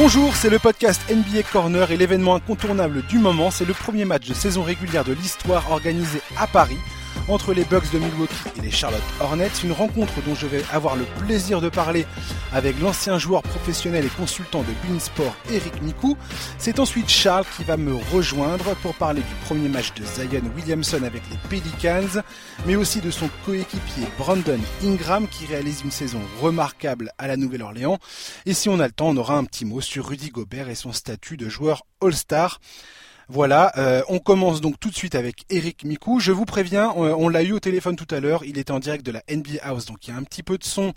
[0.00, 4.28] Bonjour, c'est le podcast NBA Corner et l'événement incontournable du moment, c'est le premier match
[4.28, 6.78] de saison régulière de l'histoire organisé à Paris
[7.26, 10.96] entre les Bucks de Milwaukee et les Charlotte Hornets, une rencontre dont je vais avoir
[10.96, 12.06] le plaisir de parler
[12.52, 16.16] avec l'ancien joueur professionnel et consultant de Beansport Eric Mikou.
[16.58, 21.02] C'est ensuite Charles qui va me rejoindre pour parler du premier match de Zion Williamson
[21.02, 22.22] avec les Pelicans,
[22.66, 27.98] mais aussi de son coéquipier Brandon Ingram qui réalise une saison remarquable à la Nouvelle-Orléans.
[28.46, 30.74] Et si on a le temps, on aura un petit mot sur Rudy Gobert et
[30.74, 32.60] son statut de joueur All-Star.
[33.30, 36.18] Voilà, euh, on commence donc tout de suite avec Eric Mikou.
[36.18, 39.04] Je vous préviens, on, l'a eu au téléphone tout à l'heure, il était en direct
[39.04, 40.94] de la NBA House, donc il y a un petit peu de son,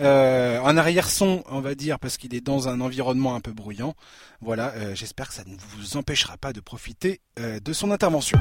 [0.00, 3.94] euh, un arrière-son, on va dire, parce qu'il est dans un environnement un peu bruyant.
[4.40, 8.40] Voilà, euh, j'espère que ça ne vous empêchera pas de profiter de son intervention.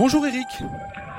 [0.00, 0.48] Bonjour Eric.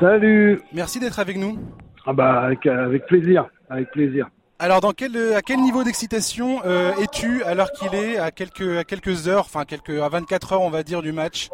[0.02, 0.62] Salut.
[0.74, 1.58] Merci d'être avec nous.
[2.06, 4.30] Ah bah avec plaisir, avec plaisir.
[4.60, 8.84] Alors, dans quel, à quel niveau d'excitation euh, es-tu alors qu'il est à quelques, à
[8.84, 11.50] quelques heures, enfin quelques, à 24 heures, on va dire, du match?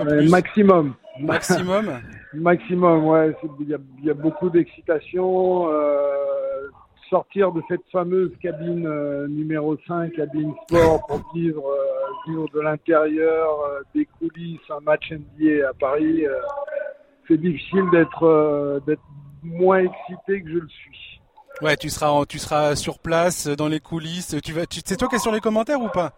[0.00, 0.94] Euh, Maximum.
[1.20, 2.00] Maximum.
[2.32, 3.36] maximum, ouais.
[3.60, 5.68] Il y a, y a, beaucoup d'excitation.
[5.70, 6.68] Euh,
[7.10, 12.60] sortir de cette fameuse cabine euh, numéro 5, cabine sport, pour vivre, euh, vivre de
[12.60, 13.48] l'intérieur,
[13.94, 16.24] des coulisses, un match NBA à Paris,
[17.28, 19.02] c'est difficile d'être d'être
[19.42, 21.15] moins excité que je le suis.
[21.62, 24.36] Ouais, tu seras, tu seras sur place, dans les coulisses.
[24.44, 26.12] Tu vas, tu, c'est toi qui es sur les commentaires ou pas?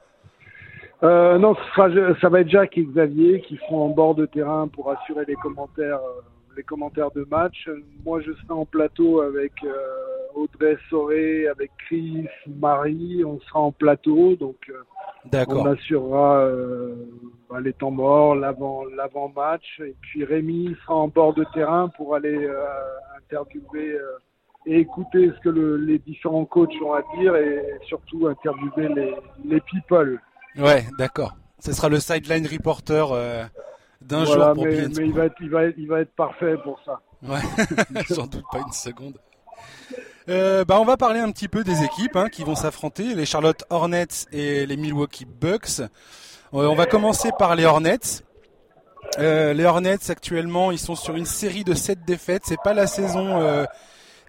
[1.05, 4.27] Euh, Non, ce sera, ça va être Jacques et Xavier qui seront en bord de
[4.27, 6.23] terrain pour assurer les commentaires, euh,
[6.57, 7.71] les commentaires de match.
[8.05, 9.77] Moi, je serai en plateau avec euh,
[10.35, 13.23] Audrey Soré, avec Chris, Marie.
[13.25, 16.97] On sera en plateau, donc euh, on assurera euh,
[17.49, 19.81] bah, les temps morts, l'avant, l'avant match.
[19.85, 22.51] Et puis Rémi sera en bord de terrain pour aller
[23.19, 23.99] interviewer
[24.69, 29.61] et écouter ce que les différents coachs ont à dire et surtout interviewer les, les
[29.63, 30.21] people.
[30.57, 31.37] Ouais, d'accord.
[31.59, 33.45] Ce sera le sideline reporter euh,
[34.03, 36.57] d'un jour pour mais, mais il va, être, il, va être, il va être parfait
[36.63, 37.01] pour ça.
[37.23, 39.19] Ouais, sans doute pas une seconde.
[40.29, 43.25] Euh, bah on va parler un petit peu des équipes hein, qui vont s'affronter, les
[43.25, 45.81] Charlotte Hornets et les Milwaukee Bucks.
[45.81, 45.89] Euh,
[46.53, 48.23] on va commencer par les Hornets.
[49.19, 52.43] Euh, les Hornets actuellement, ils sont sur une série de 7 défaites.
[52.45, 53.65] C'est pas la saison euh,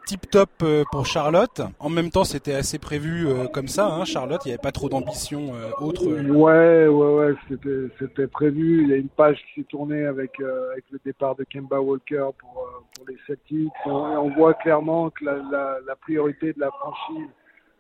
[0.09, 1.61] tip top euh, pour Charlotte.
[1.77, 3.85] En même temps, c'était assez prévu euh, comme ça.
[3.85, 6.03] Hein, Charlotte, il n'y avait pas trop d'ambition euh, autre.
[6.03, 8.81] Ouais, ouais, ouais, c'était, c'était prévu.
[8.81, 10.31] Il y a une page qui s'est tournée avec
[10.71, 13.69] avec le départ de Kemba Walker pour pour les Celtics.
[13.85, 17.29] On, voit clairement que la, la, priorité de la franchise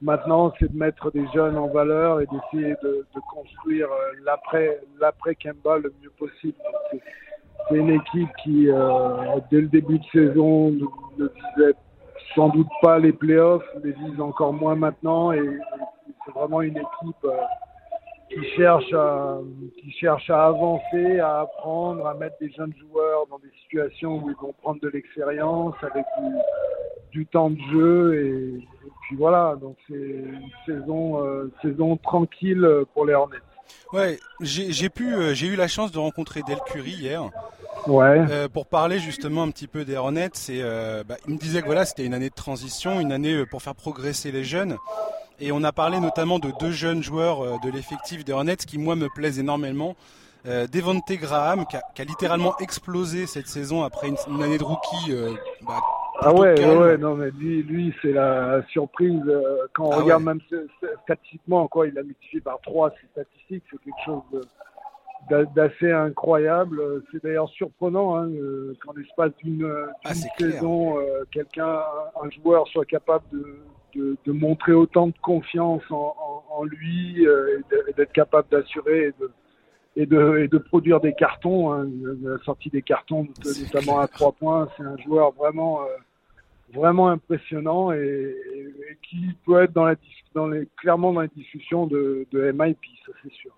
[0.01, 3.87] maintenant, c'est de mettre des jeunes en valeur et d'essayer de, de construire
[4.23, 6.57] l'après l'après Kemba le mieux possible.
[6.91, 7.01] C'est,
[7.71, 8.67] une équipe qui,
[9.51, 11.75] dès le début de saison, ne disait
[12.35, 15.31] sans doute pas les playoffs, mais vise encore moins maintenant.
[15.31, 15.57] Et,
[16.25, 17.37] c'est vraiment une équipe euh,
[18.29, 19.39] qui cherche à
[19.79, 24.29] qui cherche à avancer, à apprendre, à mettre des jeunes joueurs dans des situations où
[24.29, 26.05] ils vont prendre de l'expérience avec
[27.11, 28.67] du, temps de jeu et,
[29.03, 29.55] puis voilà.
[29.59, 33.37] Donc c'est une saison euh, saison tranquille pour les Hornets.
[33.91, 37.29] Ouais, j'ai pu euh, j'ai eu la chance de rencontrer Del Curry hier.
[37.87, 38.23] Ouais.
[38.29, 41.65] Euh, pour parler justement un petit peu des Hornets, euh, bah, il me disait que
[41.65, 44.77] voilà, c'était une année de transition, une année pour faire progresser les jeunes.
[45.39, 48.95] Et on a parlé notamment de deux jeunes joueurs de l'effectif des Hornets qui moi
[48.95, 49.95] me plaisent énormément.
[50.45, 55.13] Devonte Graham qui a, qui a, littéralement explosé cette saison après une, année de rookie.
[55.61, 55.81] Bah,
[56.21, 59.23] ah ouais, ouais, ouais, non mais lui, lui c'est la surprise
[59.73, 60.41] quand on ah regarde même
[61.03, 64.47] statistiquement quoi, il a multiplié par trois ses statistiques, c'est quelque chose
[65.29, 66.81] d'assez incroyable.
[67.11, 69.69] C'est d'ailleurs surprenant hein, euh, qu'en l'espace d'une
[70.03, 71.79] ah, saison, euh, quelqu'un,
[72.21, 73.59] un joueur soit capable de,
[73.95, 79.07] de, de, montrer autant de confiance en, en, en lui euh, et d'être capable d'assurer
[79.07, 79.31] et de,
[79.95, 81.71] et de, et de produire des cartons.
[81.73, 81.87] Hein,
[82.21, 85.81] la sortie des cartons, notamment à trois points, c'est un joueur vraiment
[86.73, 88.35] vraiment impressionnant et,
[89.09, 89.95] qui peut être la,
[90.77, 93.51] clairement dans les discussions de, MIP, ça c'est sûr.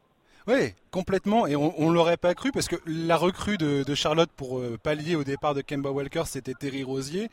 [0.47, 1.45] Oui, complètement.
[1.45, 5.15] Et on, on l'aurait pas cru parce que la recrue de, Charlotte pour euh, pallier
[5.15, 7.29] au départ de Kemba Walker, c'était Terry Rosier.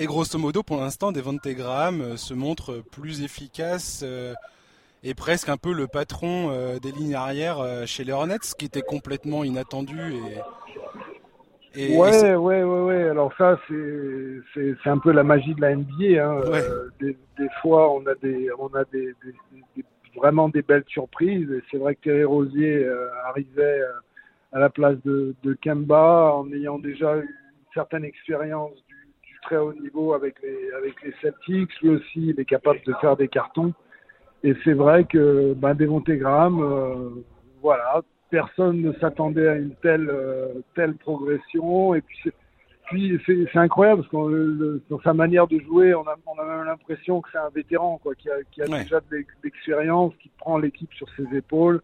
[0.00, 4.32] Et grosso modo, pour l'instant, Devonte Graham euh, se montre plus efficace euh,
[5.02, 8.64] et presque un peu le patron des lignes arrières euh, chez les Hornets, ce qui
[8.64, 10.14] était complètement inattendu.
[11.78, 13.08] Et ouais, et ouais, ouais, ouais.
[13.08, 16.22] Alors ça, c'est c'est un peu la magie de la NBA.
[16.22, 16.40] Hein.
[16.50, 16.62] Ouais.
[17.00, 19.34] Des, des, fois, on a des on a des, des,
[19.76, 19.84] des
[20.16, 21.50] vraiment des belles surprises.
[21.50, 23.92] Et c'est vrai que Thierry Rosier euh, arrivait euh,
[24.52, 29.40] à la place de, de Kemba en ayant déjà eu une certaine expérience du, du
[29.42, 31.80] très haut niveau avec les, avec les Celtics.
[31.80, 33.72] Lui aussi, il est capable de faire des cartons.
[34.44, 37.10] Et c'est vrai que ben, Devontae Graham, euh,
[37.60, 41.94] voilà, personne ne s'attendait à une telle, euh, telle progression.
[41.94, 42.30] Et puis,
[42.86, 46.66] puis c'est incroyable parce que dans sa manière de jouer, on a, on a même
[46.66, 50.58] l'impression que c'est un vétéran, quoi, qui a, qui a déjà de l'expérience, qui prend
[50.58, 51.82] l'équipe sur ses épaules.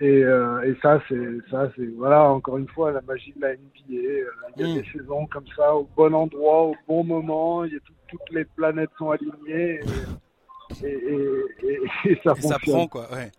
[0.00, 3.52] Et, euh, et ça, c'est ça, c'est voilà encore une fois la magie de la
[3.52, 3.60] NBA.
[3.90, 4.24] Euh,
[4.56, 4.82] il y a mm.
[4.82, 7.64] des saisons comme ça au bon endroit, au bon moment.
[7.64, 9.80] Il y a toutes les planètes sont alignées
[10.82, 13.06] et, et, et, ça, ça prend quoi.
[13.12, 13.30] Ouais.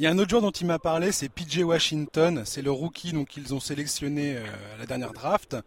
[0.00, 2.40] Il y a un autre joueur dont il m'a parlé, c'est PJ Washington.
[2.46, 4.40] C'est le rookie donc qu'ils ont sélectionné euh,
[4.74, 5.58] à la dernière draft.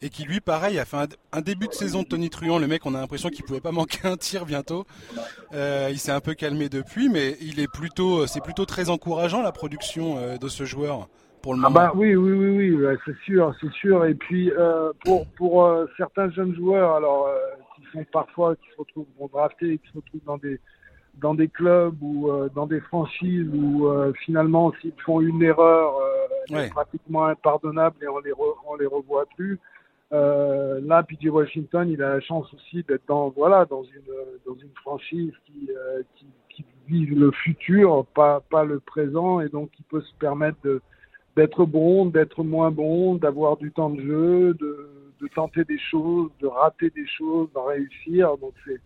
[0.00, 2.60] Et qui lui pareil a fait un, début de saison de Tony Truant.
[2.60, 4.86] Le mec on a l'impression qu'il pouvait pas manquer un tir bientôt.
[5.52, 9.42] Euh, il s'est un peu calmé depuis mais il est plutôt c'est plutôt très encourageant
[9.42, 11.08] la production euh, de ce joueur
[11.42, 11.80] pour le ah moment.
[11.80, 14.04] ah bah oui oui oui oui c'est sûr c'est sûr.
[14.04, 17.28] Et puis euh, pour pour certains jeunes joueurs alors
[17.74, 20.60] qui sont parfois qui se retrouvent drafter qui se retrouvent dans des
[21.20, 23.88] dans des clubs ou dans des franchises où
[24.24, 25.94] finalement s'ils font une erreur
[26.50, 26.68] ouais.
[26.68, 28.32] pratiquement impardonnable et on les
[28.68, 29.58] on les revoit plus
[30.12, 34.12] euh, là, PJ Washington, il a la chance aussi d'être dans voilà dans une
[34.46, 39.48] dans une franchise qui euh, qui, qui vise le futur, pas pas le présent, et
[39.48, 40.80] donc il peut se permettre de
[41.36, 44.88] d'être bon, d'être moins bon, d'avoir du temps de jeu, de,
[45.20, 48.38] de tenter des choses, de rater des choses, d'en réussir.
[48.38, 48.80] Donc c'est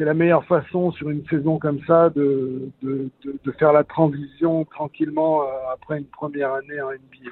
[0.00, 3.10] c'est la meilleure façon sur une saison comme ça de de,
[3.58, 7.30] faire la transition tranquillement euh, après une première année en NBA.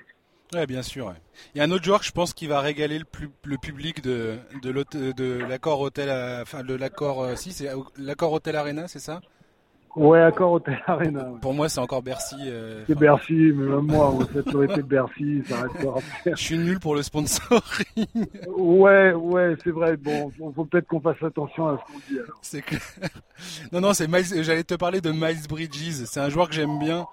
[0.53, 1.15] Ouais, bien sûr.
[1.55, 3.56] Il y a un autre joueur que je pense qui va régaler le, plus, le
[3.56, 6.11] public de, de, l'accord hôtel,
[6.43, 9.23] enfin de l'accord, euh, si c'est l'accord hôtel Arena, c'est ça?
[9.96, 11.32] Ouais, accord hôtel Arena.
[11.40, 12.37] Pour moi, c'est encore Bercy.
[12.46, 16.00] Euh, c'est Bercy, mais même moi, ça aurait été Bercy, ça restera.
[16.26, 18.06] je suis nul pour le sponsoring.
[18.56, 19.96] ouais, ouais, c'est vrai.
[19.96, 22.20] Bon, faut peut-être qu'on fasse attention à ce qu'on dit.
[22.43, 22.81] C'est clair.
[23.73, 24.08] Non, non, c'est
[24.43, 26.05] J'allais te parler de Miles Bridges.
[26.06, 27.06] C'est un joueur que j'aime bien.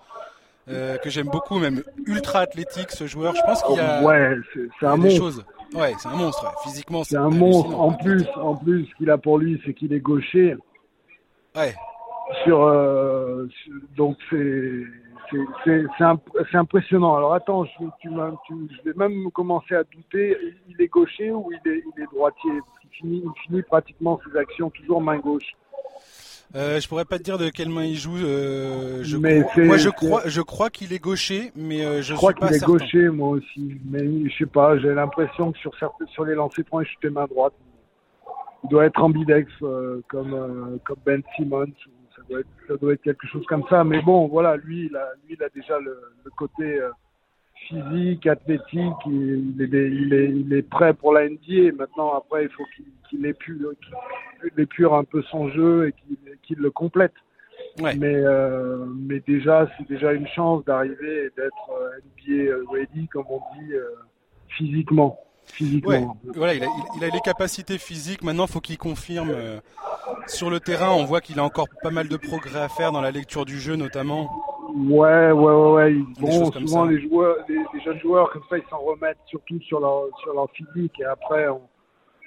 [0.68, 3.36] Euh, que j'aime beaucoup, même ultra athlétique ce joueur.
[3.36, 4.36] Je pense qu'il y a, ouais,
[4.80, 5.18] c'est un monstre.
[5.20, 5.46] Choses.
[5.76, 6.52] Ouais, c'est un monstre.
[6.64, 7.80] Physiquement, c'est un monstre.
[7.80, 10.56] En plus, en plus, ce qu'il a pour lui, c'est qu'il est gaucher.
[11.56, 11.76] Ouais.
[12.44, 13.48] Sur, euh,
[13.96, 14.84] donc c'est
[15.64, 17.16] c'est impressionnant.
[17.16, 18.10] Alors attends, je, tu,
[18.48, 20.38] tu, je vais même commencer à douter.
[20.68, 22.52] Il est gaucher ou il est, il est droitier?
[22.84, 25.52] Il finit, il finit pratiquement ses actions toujours main gauche.
[26.56, 28.18] Euh, je pourrais pas te dire de quelle main il joue.
[28.18, 32.34] Euh, je moi, je crois, je crois qu'il est gaucher, mais euh, je, je crois
[32.34, 33.80] qu'il est gaucher, moi aussi.
[33.90, 35.74] Mais je sais pas, j'ai l'impression que sur
[36.08, 37.54] sur les lancers francs, il main droite.
[38.64, 41.74] Il doit être ambidex euh, comme euh, comme Ben Simmons.
[42.30, 43.84] Doit, être, ça doit être quelque chose comme ça.
[43.84, 46.80] Mais bon, voilà, lui, il a, lui, il a déjà le, le côté
[47.68, 51.74] physique, athlétique, il, est, il, est, il est prêt pour la NBA.
[51.78, 53.72] Maintenant, après, il faut qu'il qu épure,
[54.42, 55.94] qu épure un peu son jeu et
[56.44, 57.14] qu'il le complète.
[57.80, 57.96] Ouais.
[57.96, 61.72] Mais, euh, mais déjà, c'est déjà une chance d'arriver et d'être
[62.20, 63.84] NBA ready, comme on dit, euh,
[64.50, 65.20] physiquement.
[65.46, 65.92] Physiquement.
[65.92, 68.24] Ouais, voilà, il a, il a, les capacités physiques.
[68.24, 69.60] Maintenant, il faut qu'il confirme euh,
[70.28, 70.92] sur le terrain.
[70.92, 73.60] On voit qu'il a encore pas mal de progrès à faire dans la lecture du
[73.60, 74.30] jeu, notamment.
[74.76, 75.96] Ouais, ouais, ouais, ouais.
[76.20, 79.80] Bon, souvent les joueurs, les, les, jeunes joueurs comme ça, ils s'en remettent surtout sur
[79.80, 81.62] leur sur leur physique et après on,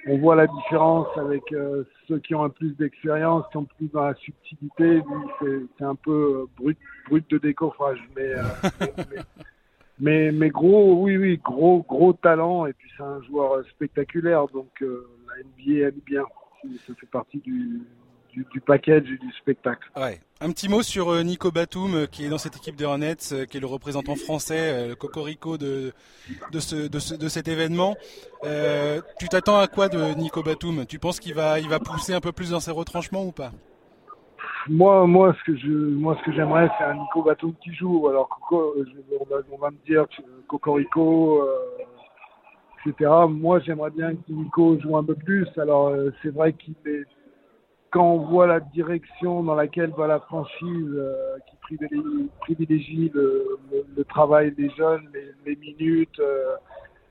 [0.07, 3.87] on voit la différence avec euh, ceux qui ont un plus d'expérience, qui ont plus
[3.89, 5.01] dans la subtilité.
[5.41, 6.77] Lui, c'est un peu euh, brut
[7.09, 8.43] brut de décoffrage, mais, euh,
[8.79, 9.23] mais, mais
[9.99, 14.47] mais gros, oui, oui, gros gros talent et puis c'est un joueur spectaculaire.
[14.47, 16.23] Donc la NBA aime bien.
[16.85, 17.81] Ça fait partie du
[18.51, 19.89] du, package et du spectacle.
[19.95, 20.19] Ouais.
[20.41, 23.17] Un petit mot sur euh, Nico Batum euh, qui est dans cette équipe des Hornets,
[23.33, 25.91] euh, qui est le représentant français, le cocorico de,
[26.51, 27.97] de, ce, de, ce, de cet événement.
[28.45, 30.85] Euh, tu t'attends à quoi de Nico Batum?
[30.85, 33.51] Tu penses qu'il va, il va pousser un peu plus dans ses retranchements ou pas?
[34.67, 38.07] Moi, moi, ce que je, moi, ce que j'aimerais, c'est un Nico Batum qui joue.
[38.07, 38.75] Alors, Coco,
[39.19, 40.05] on, va, on va me dire
[40.47, 43.09] Cocorico, euh, etc.
[43.29, 45.47] Moi, j'aimerais bien que Nico joue un peu plus.
[45.57, 47.05] Alors, c'est vrai qu'il est
[47.91, 53.57] quand on voit la direction dans laquelle va la franchise euh, qui privilégie, privilégie le,
[53.71, 56.55] le, le, travail des jeunes, les, les minutes, euh,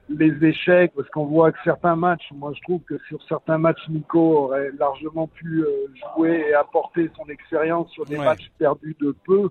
[0.09, 3.88] les échecs, parce qu'on voit que certains matchs, moi je trouve que sur certains matchs,
[3.88, 8.25] Nico aurait largement pu euh, jouer et apporter son expérience sur des ouais.
[8.25, 9.50] matchs perdus de peu.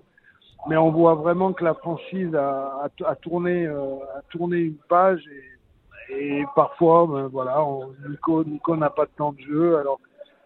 [0.68, 4.78] Mais on voit vraiment que la franchise a, a, a tourné, euh, a tourné une
[4.88, 5.22] page
[6.10, 10.00] et, et parfois, ben, voilà, on, Nico, Nico n'a pas de temps de jeu, alors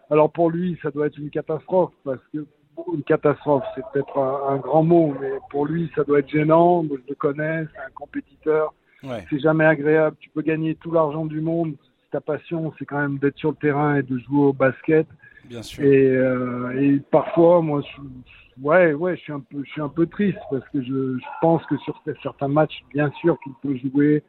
[0.09, 2.45] alors pour lui, ça doit être une catastrophe parce que
[2.93, 6.83] une catastrophe, c'est peut-être un, un, grand mot, mais pour lui, ça doit être gênant.
[6.83, 8.73] Moi, je le connais, c'est un compétiteur.
[9.03, 9.25] Ouais.
[9.29, 10.15] C'est jamais agréable.
[10.19, 11.75] Tu peux gagner tout l'argent du monde.
[12.11, 15.07] ta passion, c'est quand même d'être sur le terrain et de jouer au basket.
[15.45, 15.83] Bien sûr.
[15.83, 18.01] Et, euh, et parfois, moi, je,
[18.61, 21.25] ouais, ouais, je suis un peu, je suis un peu triste parce que je, je
[21.41, 24.23] pense que sur certains matchs, bien sûr qu'il peut jouer.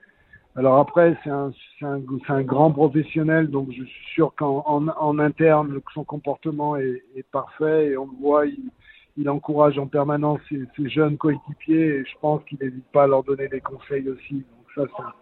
[0.57, 4.87] Alors après, c'est un, c'est un, un grand professionnel, donc je suis sûr qu'en en,
[4.89, 8.71] en interne, son comportement est, est parfait et on le voit, il,
[9.17, 13.07] il encourage en permanence ses, ses jeunes coéquipiers et je pense qu'il n'hésite pas à
[13.09, 14.35] leur donner des conseils aussi.
[14.35, 15.13] Donc ça, ça,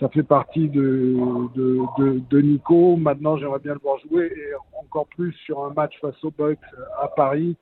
[0.00, 1.16] ça fait partie de,
[1.54, 2.96] de, de, de Nico.
[2.96, 6.58] Maintenant, j'aimerais bien le voir jouer et encore plus sur un match face aux Bucks
[7.00, 7.56] à Paris.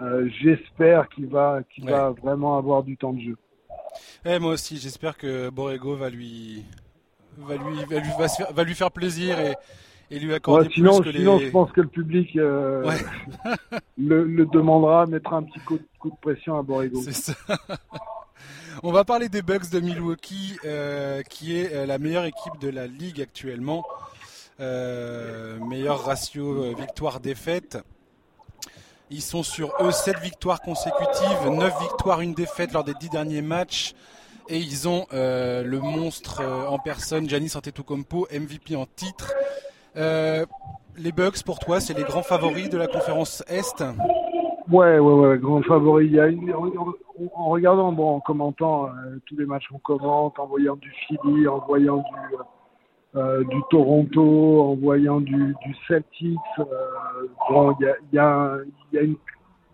[0.00, 1.90] Euh, j'espère qu'il va, qu'il Ouais.
[1.92, 3.36] va vraiment avoir du temps de jeu.
[4.24, 6.64] Eh, moi aussi, j'espère que Borrego va lui,
[7.38, 9.54] va lui, va lui, va se faire, va lui faire plaisir et,
[10.10, 11.46] et lui accorder Ouais, sinon, plus que sinon les.
[11.46, 12.96] je pense que le public euh, Ouais.
[13.98, 17.00] le, le demandera, mettra un petit coup, de- coup de pression à Borrego.
[17.02, 17.34] C'est ça.
[18.82, 22.68] On va parler des Bucks de Milwaukee, euh, qui est euh, la meilleure équipe de
[22.68, 23.84] la ligue actuellement.
[24.60, 27.78] Euh, meilleur ratio victoire-défaite.
[29.10, 33.42] Ils sont sur eux 7 victoires consécutives, 9 victoires, une défaite lors des 10 derniers
[33.42, 33.92] matchs.
[34.48, 39.34] Et ils ont le monstre en personne, Giannis Antetokounmpo, MVP en titre.
[39.94, 43.82] Les Bucks, pour toi, c'est les grands favoris de la conférence Est?
[44.70, 46.06] Ouais, ouais, ouais, grand favori.
[46.06, 50.38] Il y a une- en, regardant, bon, en commentant euh, tous les matchs qu'on commente,
[50.38, 52.36] en voyant du Philly, en voyant du,
[53.16, 56.64] euh, du Toronto, en voyant du, du Celtics, euh,
[57.50, 58.56] bon, il y a, il y, a,
[58.92, 59.16] il y, a une-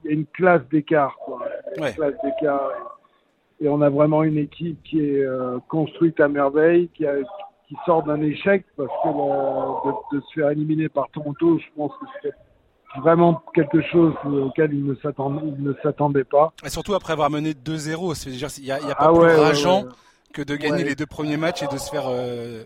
[0.04, 1.40] il y a une classe d'écart, quoi.
[1.76, 1.92] Une Ouais.
[1.92, 2.71] classe d'écart.
[3.61, 7.14] Et, et on a vraiment une équipe qui est euh, construite à merveille, qui, a,
[7.68, 12.07] qui sort d'un échec parce que de se faire éliminer par Toronto, je pense que
[12.23, 12.33] c'est
[12.97, 16.52] vraiment quelque chose auquel il ne s'attendait pas.
[16.64, 19.37] Et surtout après avoir mené 2-0, c'est-à-dire il n'y a, pas Ah plus ouais, ouais,
[19.37, 19.88] rageant ouais.
[20.33, 22.64] que de gagner les deux premiers matchs et de se faire euh,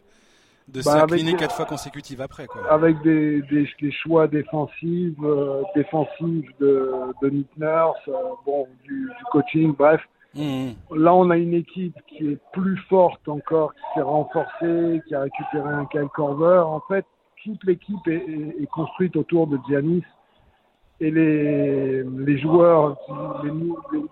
[0.68, 2.62] de Bah, s'incliner quatre fois consécutives après quoi.
[2.70, 8.12] Avec des, des, des choix défensifs, euh, défensifs de, de Nick Nurse, euh,
[8.46, 10.00] bon, du, du coaching, bref.
[10.34, 15.14] Mmh, Là, on a une équipe qui est plus forte encore, qui s'est renforcée, qui
[15.14, 16.62] a récupéré un Kyle Korver.
[16.64, 17.04] En fait,
[17.44, 20.04] toute l'équipe est, est- est construite autour de Giannis.
[21.00, 23.52] Et les, les joueurs, qui-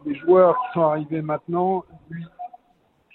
[0.07, 2.25] les, joueurs qui sont arrivés maintenant, lui,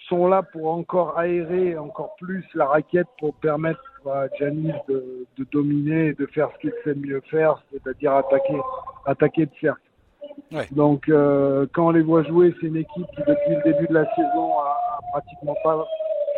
[0.08, 5.46] sont là pour encore aérer encore plus la raquette pour permettre à Giannis de, de
[5.52, 8.60] dominer et de faire ce qu'il sait mieux faire, c'est-à-dire attaquer,
[9.06, 9.82] attaquer de cercle.
[10.52, 10.68] Ouais.
[10.72, 13.94] Donc, euh, quand on les voit jouer, c'est une équipe qui, depuis le début de
[13.96, 15.86] la saison, a, a pratiquement pas,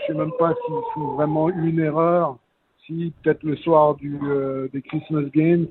[0.02, 2.38] je sais même pas s'ils font vraiment une erreur,
[3.22, 5.68] peut-être le soir du, euh, des Christmas Games,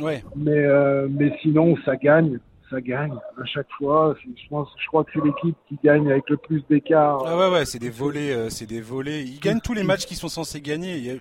[0.00, 0.22] Ouais.
[0.34, 2.38] mais, euh, mais sinon, ça gagne,
[2.70, 4.14] ça gagne à chaque fois.
[4.24, 7.22] Je pense, je crois que c'est l'équipe qui gagne avec le plus d'écart.
[7.26, 9.22] Ah ouais ouais, c'est des volets, euh, c'est des volets.
[9.22, 10.96] Ils gagnent tous les matchs qui sont censés gagner.
[10.96, 11.14] Il y a,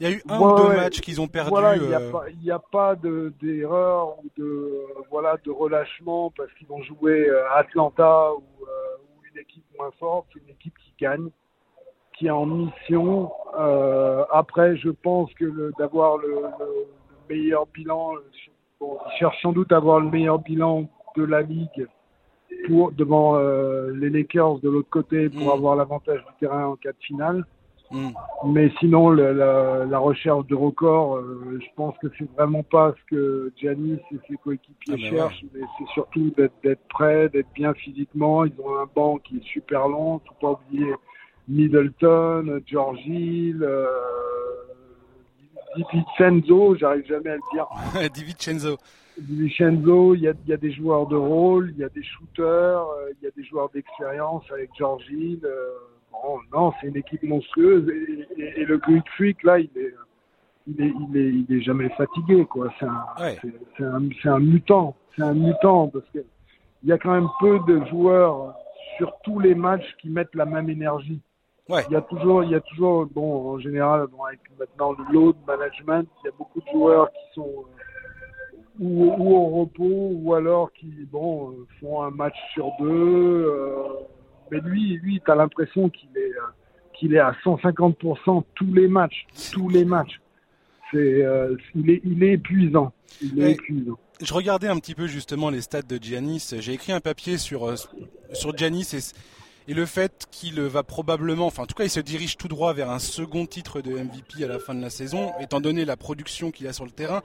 [0.00, 0.76] il y a eu un Ouais, ou deux ouais.
[0.76, 1.50] matchs qu'ils ont perdu.
[1.50, 1.82] Voilà, il
[2.42, 4.78] n'y a pas, pas de d'erreur ou de
[5.10, 9.90] voilà de relâchement parce qu'ils vont jouer à Atlanta ou, euh, ou une équipe moins
[9.98, 10.26] forte.
[10.32, 11.28] C'est une équipe qui gagne,
[12.18, 13.30] qui est en mission.
[13.58, 16.86] Euh, après, je pense que d'avoir le, le-
[17.28, 18.20] le meilleur bilan, euh,
[18.80, 21.86] bon, ils cherchent sans doute à avoir le meilleur bilan de la ligue
[22.66, 25.50] pour devant euh, les Lakers de l'autre côté pour Mm.
[25.58, 27.44] avoir l'avantage du terrain en cas de finale.
[27.90, 28.08] mmh.
[28.46, 32.94] Mais sinon, le- la, la recherche de record, euh, je pense que c'est vraiment pas
[32.98, 37.52] ce que Giannis et ses coéquipiers Ah, cherchent, mais c'est surtout d'être d'être prêt, d'être
[37.54, 38.44] bien physiquement.
[38.44, 40.92] Ils ont un banc qui est super long, faut pas oublier
[41.48, 43.86] Middleton, George Hill, euh,
[45.76, 47.66] Di Vincenzo, j'arrive jamais à le dire.
[48.12, 48.78] Di Vincenzo.
[49.16, 51.88] Di Vincenzo, il y a, il y a des joueurs de rôle, il y a
[51.88, 52.46] des shooters,
[52.88, 55.40] euh, il y a des joueurs d'expérience avec George Hill.
[55.44, 55.70] euh,
[56.12, 59.94] bon, non, c'est une équipe monstrueuse et, et- et le Greek Freak là, il est,
[60.66, 62.72] il est, il est, il est jamais fatigué quoi.
[62.78, 63.36] C'est un, Ouais.
[63.42, 63.84] c'est, c'est
[64.28, 66.18] un, mutant, c'est un mutant parce que
[66.84, 68.54] il y a quand même peu de joueurs
[68.98, 71.20] sur tous les matchs qui mettent la même énergie.
[71.68, 71.84] Ouais.
[71.90, 75.12] Il y a toujours, il y a toujours, bon, en général, bon, avec maintenant le
[75.12, 80.10] load management, il y a beaucoup de joueurs qui sont euh, ou, ou au repos
[80.14, 82.86] ou alors qui, bon, euh, font un match sur deux.
[83.46, 83.82] euh,
[84.50, 86.32] mais lui, lui, t'as l'impression qu'il est,
[86.94, 90.20] qu'il est à 150% tous les matchs, tous les matchs.
[90.90, 91.22] C'est,
[91.74, 92.92] il est, il est épuisant.
[93.20, 93.52] Il est Ouais.
[93.52, 93.98] épuisant.
[94.22, 96.54] Je regardais un petit peu justement les stats de Giannis.
[96.60, 97.74] J'ai écrit un papier sur
[98.32, 98.98] sur Giannis et,
[99.68, 102.72] et le fait qu'il va probablement, enfin en tout cas, il se dirige tout droit
[102.72, 105.98] vers un second titre de MVP à la fin de la saison, étant donné la
[105.98, 107.22] production qu'il a sur le terrain.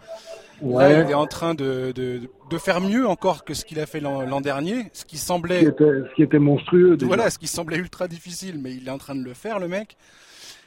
[0.61, 3.85] Là, il est en train de, de, de faire mieux encore que ce qu'il a
[3.85, 6.97] fait l'an dernier, ce qui Ce qui semblait était, ce qui était monstrueux.
[6.97, 7.07] déjà.
[7.07, 9.69] voilà, ce qui semblait ultra difficile, mais il est en train de le faire, le
[9.69, 9.95] mec.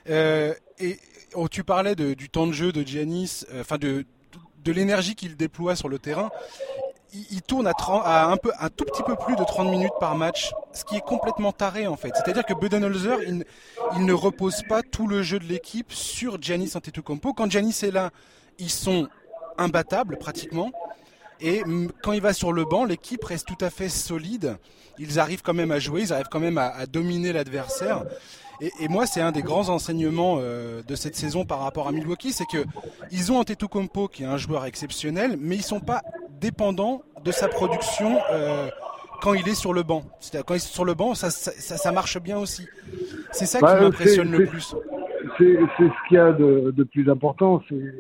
[0.09, 0.99] Euh, et
[1.35, 4.06] oh, tu parlais du temps de jeu de Giannis, enfin de,
[4.64, 6.30] de l'énergie qu'il déploie sur le terrain
[7.30, 7.73] il, tourne à,
[8.30, 11.87] un, tout petit peu plus de 30 minutes par match, ce qui est complètement taré
[11.87, 12.12] en fait.
[12.14, 13.44] C'est-à-dire que Budenholzer, il,
[13.96, 17.32] il, ne repose pas tout le jeu de l'équipe sur Giannis Antetokounmpo.
[17.32, 18.11] Quand Giannis est là,
[18.58, 19.08] ils sont
[19.58, 20.70] imbattables pratiquement.
[21.40, 21.62] Et
[22.02, 24.56] quand il va sur le banc, l'équipe reste tout à fait solide.
[24.99, 28.04] Ils arrivent quand même à jouer, ils arrivent quand même à dominer l'adversaire.
[28.60, 32.32] Et, moi, c'est un des grands enseignements euh, de cette saison par rapport à Milwaukee,
[32.32, 32.64] c'est que
[33.10, 36.02] ils ont Antetokounmpo qui est un joueur exceptionnel, mais ils sont pas
[36.40, 38.68] dépendants de sa production euh,
[39.20, 40.04] quand il est sur le banc.
[40.46, 42.66] Quand il est sur le banc, ça, ça, marche bien aussi.
[43.32, 44.75] C'est ça qui bah, m'impressionne le plus.
[45.38, 47.62] C'est ce qu'il y a de, de plus important.
[47.68, 47.92] C'est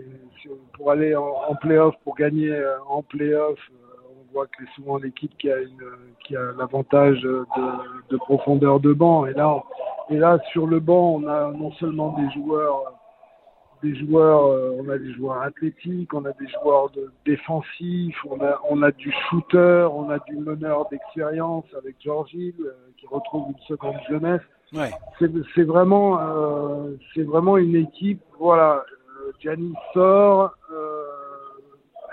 [0.74, 3.58] pour aller en, en playoff, pour gagner euh, en playoff
[4.36, 5.82] voit que c'est souvent l'équipe qui a une
[6.24, 7.44] qui a l'avantage de,
[8.10, 9.62] de, profondeur de banc et là
[10.08, 12.94] et là, sur le banc, on a non seulement des joueurs,
[13.82, 18.40] des joueurs, euh, on a des joueurs athlétiques, on a des joueurs de, défensifs, on
[18.40, 23.06] a, on a du shooter, on a du meneur d'expérience avec George Hill euh, qui
[23.08, 24.42] retrouve une seconde jeunesse.
[24.72, 24.90] Ouais.
[25.18, 28.22] C'est vraiment, euh, c'est vraiment une équipe.
[28.38, 28.84] Voilà,
[29.40, 30.54] Gianni sort.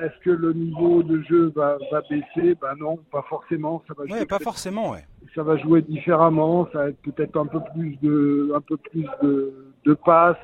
[0.03, 2.55] Est-ce que le niveau de jeu va, va baisser?
[2.61, 3.81] Ben non, pas forcément.
[3.87, 5.05] Ça va ouais, pas forcément, ouais
[5.35, 9.05] ça va jouer différemment, ça va être peut-être un peu plus de, un peu plus
[9.21, 10.37] de, de passes,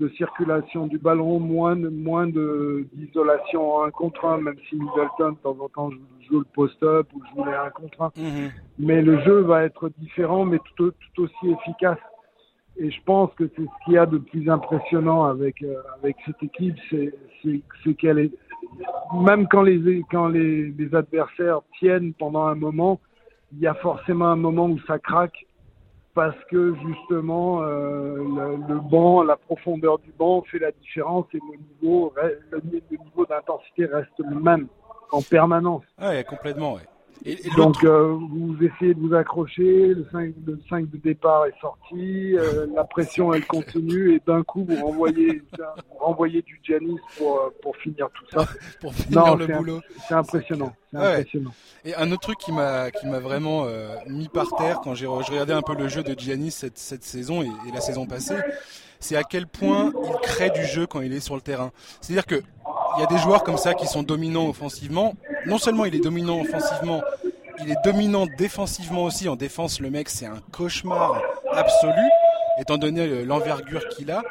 [0.00, 5.32] de circulation du ballon, moins de, moins de d'isolation un contre un, même si Middleton
[5.32, 5.90] de temps en temps
[6.28, 8.12] joue, le post-up ou joue les un contre un.
[8.16, 8.50] Mhm.
[8.78, 11.98] Mais le jeu va être différent, mais tout, tout aussi efficace.
[12.78, 16.16] Et je pense que c'est ce qu'il y a de plus impressionnant avec euh, avec
[16.26, 18.32] cette équipe, c'est c'est qu'elle est
[19.14, 23.00] même quand les quand les, adversaires tiennent pendant un moment,
[23.52, 25.46] il y a forcément un moment où ça craque
[26.14, 28.16] parce que justement euh,
[28.68, 32.12] le, banc, la profondeur du banc fait la différence et le niveau,
[32.50, 34.66] le, niveau d'intensité reste le même
[35.12, 35.84] en permanence.
[36.00, 36.78] Ouais, complètement.
[37.56, 42.36] Donc euh, vous essayez de vous accrocher, le 5, le 5 de départ est sorti,
[42.36, 47.38] euh, la pression elle continue et d'un coup vous renvoyez, vous renvoyez du Giannis pour,
[47.38, 48.46] euh, pour finir tout ça.
[48.80, 49.80] pour finir le boulot.
[50.08, 50.72] C'est impressionnant.
[50.94, 51.52] impressionnant.
[51.84, 53.66] Et un autre truc qui m'a qui m'a vraiment
[54.06, 57.42] mis par terre quand j'ai regardé un peu le jeu de Giannis cette, cette saison
[57.42, 58.36] et, et la saison passée,
[59.00, 61.72] c'est à quel point il crée du jeu quand il est sur le terrain.
[62.00, 62.42] C'est-à-dire que
[62.96, 65.14] il y a des joueurs comme ça qui sont dominants offensivement.
[65.46, 67.02] Non seulement il est dominant offensivement,
[67.60, 69.28] il est dominant défensivement aussi.
[69.28, 71.20] En défense, le mec, c'est un cauchemar
[71.52, 72.02] absolu,
[72.60, 74.22] étant donné l'envergure qu'il a.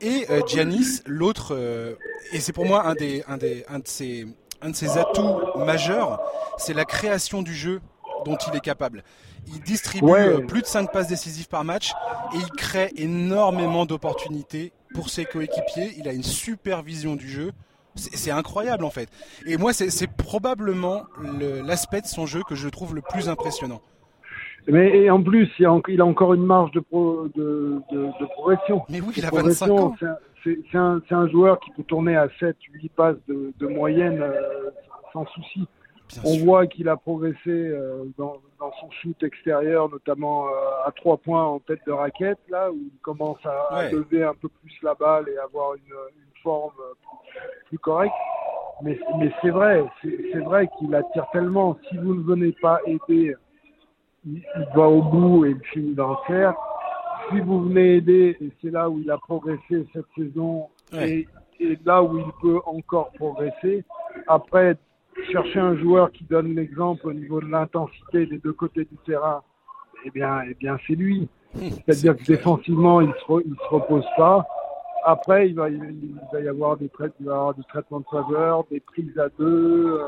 [0.00, 1.94] Et euh, Giannis, l'autre, euh,
[2.32, 4.26] et c'est pour moi un, des, un, des, un, de ses,
[4.60, 6.20] un de ses atouts majeurs,
[6.58, 7.80] c'est la création du jeu
[8.24, 9.02] dont il est capable.
[9.48, 11.92] Il distribue euh, plus de 5 passes décisives par match
[12.34, 15.94] et il crée énormément d'opportunités pour ses coéquipiers.
[15.96, 17.52] Il a une super vision du jeu.
[17.96, 19.08] C'est incroyable en fait.
[19.46, 21.04] Et moi, c'est probablement
[21.64, 23.80] l'aspect de son jeu que je trouve le plus impressionnant.
[24.68, 26.82] Mais et en plus, il a, il a encore une marge de,
[27.36, 28.82] de, de, progression.
[28.88, 29.94] Mais oui, il a 25 ans.
[30.42, 34.70] C'est un, un, joueur qui peut tourner à 7, 8 passes de, moyenne euh,
[35.12, 35.66] sans souci.
[36.24, 40.50] On voit qu'il a progressé euh, dans, dans, son shoot extérieur, notamment euh,
[40.86, 44.48] à trois points en tête de raquette, là où il commence à, lever un peu
[44.48, 46.72] plus la balle et avoir une, une forme
[47.66, 48.14] plus correct.
[48.82, 51.76] Mais, mais c'est vrai, c'est vrai qu'il attire tellement.
[51.88, 53.34] Si vous ne venez pas aider,
[54.26, 54.42] il,
[54.74, 56.54] va au bout et il finit dans faire.
[57.28, 61.26] Si vous venez aider, et c'est là où il a progressé cette saison, et,
[61.58, 63.82] et là où il peut encore progresser,
[64.28, 64.76] après,
[65.32, 69.42] chercher un joueur qui donne l'exemple au niveau de l'intensité des deux côtés du terrain,
[70.04, 71.28] eh bien, eh bien c'est lui.
[71.54, 74.46] C'est-à-dire que défensivement, il ne se, il se repose pas.
[75.08, 76.90] Après, il va, il va y avoir des,
[77.20, 80.06] il va y avoir des traitements de faveur, des prises à deux, euh,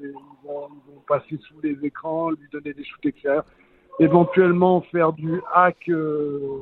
[0.00, 0.10] ils,
[0.42, 3.44] vont, ils, vont, passer sous les écrans, lui donner des shoots extérieurs,
[4.00, 6.60] éventuellement faire du hack, euh,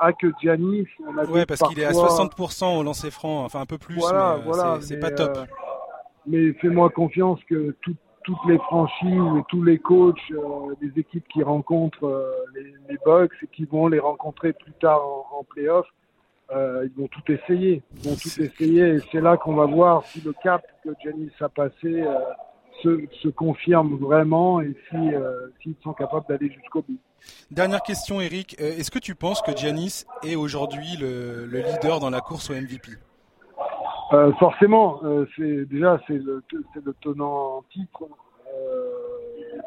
[0.00, 0.88] hack Giannis.
[1.06, 3.94] On a ouais, parce qu'il est à 60% au lancer franc, enfin un peu plus,
[3.94, 5.36] voilà, mais euh, voilà, c'est pas top.
[5.36, 5.44] Euh,
[6.26, 11.28] mais fais-moi confiance que tout, toutes les franchises et tous les coachs euh, des équipes
[11.28, 15.44] qui rencontrent euh, les, les Bucks et qui vont les rencontrer plus tard en, en
[15.44, 15.86] playoff,
[16.54, 17.82] euh, ils vont tout essayer.
[17.96, 21.32] Ils vont tout essayer et c'est là qu'on va voir si le cap que Giannis
[21.40, 22.18] a passé euh,
[22.82, 26.98] se, se, confirme vraiment et si euh, s'ils sont capables d'aller jusqu'au bout.
[27.50, 28.56] Dernière question, Eric.
[28.58, 32.54] Est-ce que tu penses que Giannis est aujourd'hui le, le, leader dans la course au
[32.54, 32.90] MVP
[34.38, 35.00] Forcément.
[35.36, 38.04] c'est déjà c'est le, le tenant en titre.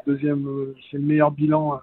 [0.06, 1.80] Deuxième, euh, c'est le meilleur bilan.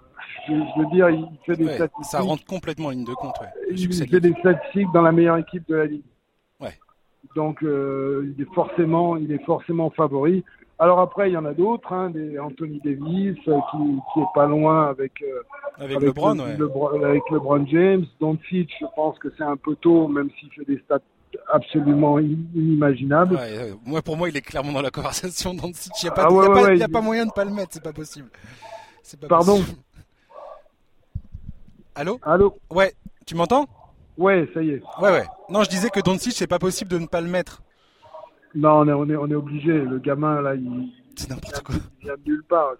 [0.48, 2.04] Je, veux dire, il fait des statistiques.
[2.04, 3.34] Ça rentre complètement en ligne de compte.
[3.40, 6.04] Ouais, il fait des statistiques dans la meilleure équipe de la ligue.
[6.60, 6.78] Ouais.
[7.36, 10.44] Donc, euh, il est forcément, il est forcément favori.
[10.78, 13.78] Alors après, il y en a d'autres, hein, des Anthony Davis euh, qui,
[14.12, 15.22] qui est pas loin avec
[15.78, 17.04] avec, LeBron, le, ouais.
[17.04, 18.04] avec LeBron James.
[18.20, 21.00] Doncic, je pense que c'est un peu tôt, même s'il fait des stats
[21.52, 23.38] absolument inimaginable.
[23.84, 25.54] moi, pour moi, il est clairement dans la conversation.
[25.54, 27.92] Donc, il n'y a, pas, ah a, pas, moyen de pas le mettre, c'est pas
[27.92, 28.28] possible.
[29.20, 29.62] Pas Pardon.
[31.94, 32.18] Allô?
[32.22, 32.58] Allô?
[32.70, 32.92] Ouais,
[33.24, 33.68] tu m'entends?
[34.18, 34.82] Ouais, ça y est.
[35.00, 35.24] Ouais, ouais.
[35.48, 37.62] Non, je disais que Doncic, c'est pas possible de ne pas le mettre.
[38.54, 39.72] Non, on est, on est, on est obligé.
[39.72, 40.90] Le gamin, là, il.
[41.16, 41.74] C'est n'importe quoi.
[42.00, 42.72] Il vient de nulle part.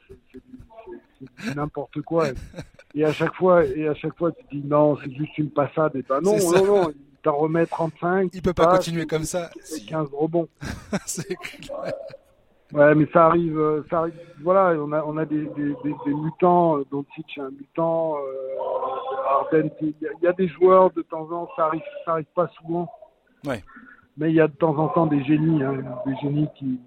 [1.39, 2.29] C'est n'importe quoi.
[2.95, 5.97] Et à chaque fois, et à chaque fois, tu dis non, c'est juste une passade.
[5.97, 6.93] Et ben non, non, non
[7.25, 8.31] t'en remets 35.
[8.33, 9.51] Il peut pas continuer comme ça.
[9.63, 10.49] C'est 15 rebonds.
[11.07, 11.37] c'est
[12.73, 14.15] Ouais, mais ça arrive, euh, ça arrive.
[14.43, 16.79] Voilà, on a, on a des, des, des, mutants.
[16.79, 18.17] Euh, Doncic un mutant.
[18.17, 18.55] Euh,
[19.81, 22.91] il y, a des joueurs de temps en temps, ça arrive, ça arrive pas souvent.
[23.47, 23.63] Ouais.
[24.17, 26.81] Mais il y a de temps en temps des génies, hein, des génies qui,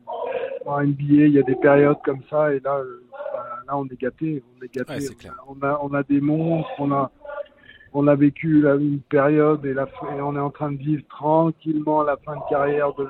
[0.65, 3.85] en NBA, il y a des périodes comme ça, et là, euh, bah, là, on
[3.85, 4.93] est gâté, on est gâté.
[4.93, 7.11] Ouais, on a, on a des monstres, on a,
[7.99, 12.15] on a vécu une période et, la, on est en train de vivre tranquillement la
[12.17, 13.07] fin de carrière de,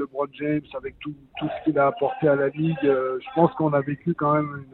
[0.00, 2.76] LeBron James avec tout, tout ce qu'il a apporté à la ligue.
[2.82, 4.64] Euh, je pense qu'on a vécu quand même,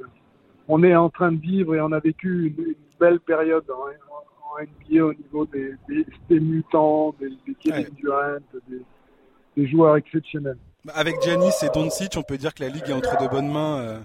[0.68, 5.04] on est en train de vivre et on a vécu une, belle période en, NBA
[5.04, 5.74] au niveau des,
[6.30, 8.38] des, mutants, des, des Kevin Durant,
[9.56, 10.58] des, joueurs exceptionnels.
[10.94, 13.80] Avec Giannis et Doncic, on peut dire que la ligue est entre de bonnes mains.
[13.80, 13.98] Euh,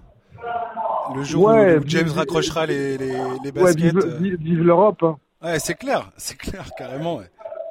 [1.15, 3.95] le jour où James raccrochera les, les, les baskets.
[3.95, 4.17] Euh.
[4.19, 5.03] vive, l'Europe.
[5.03, 5.17] Hein.
[5.41, 7.21] Ouais, c'est clair, c'est clair, carrément.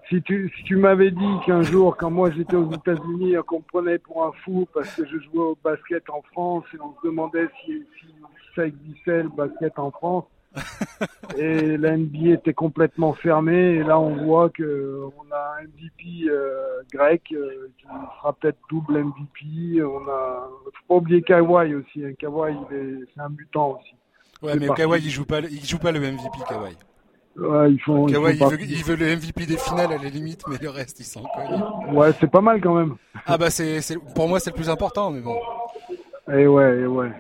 [0.08, 3.64] Si tu, si tu m'avais dit qu'un jour, quand moi j'étais aux États-Unis, qu'on me
[3.64, 7.08] prenait pour un fou parce que je jouais au basket en France et on se
[7.08, 8.06] demandait si, si
[8.54, 10.24] ça existait le basket en France,
[11.36, 13.74] et la NBA était complètement fermée.
[13.74, 18.58] Et là, on voit que on a un MVP euh, grec euh, qui sera peut-être
[18.70, 19.82] double MVP.
[19.82, 22.04] On a, faut pas oublier Kawhi aussi.
[22.04, 22.12] Hein.
[22.18, 23.94] Kawhi, c'est un mutant aussi.
[24.42, 26.76] Ouais, mais Kawhi, il joue pas, il joue pas le MVP, Kawhi.
[27.38, 30.56] Ouais, ils font, il, veut, il, veut, le MVP des finales à la limite, mais
[30.60, 31.94] le reste, il s'en cogne.
[31.94, 32.96] Ouais, c'est pas mal quand même.
[33.26, 33.80] Ah bah c'est,
[34.14, 35.36] pour moi, c'est le plus important, mais bon.
[36.32, 37.10] Et ouais, et ouais.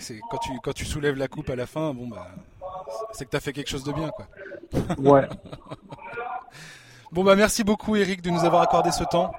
[0.00, 2.26] C'est, quand tu quand tu soulèves la coupe à la fin, bon bah,
[3.12, 4.26] c'est que t'as fait quelque chose de bien, quoi.
[4.98, 5.28] Ouais.
[7.12, 9.30] bon bah merci beaucoup, Eric, de nous avoir accordé ce temps.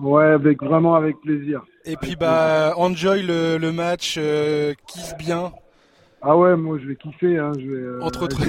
[0.00, 1.64] Ouais, avec vraiment avec plaisir.
[1.84, 5.52] Et puis bah, enjoy le, le match, euh, kiffe bien.
[6.20, 7.38] Ah ouais, moi je vais kiffer.
[7.38, 8.40] Hein, je vais, euh, Entre autres.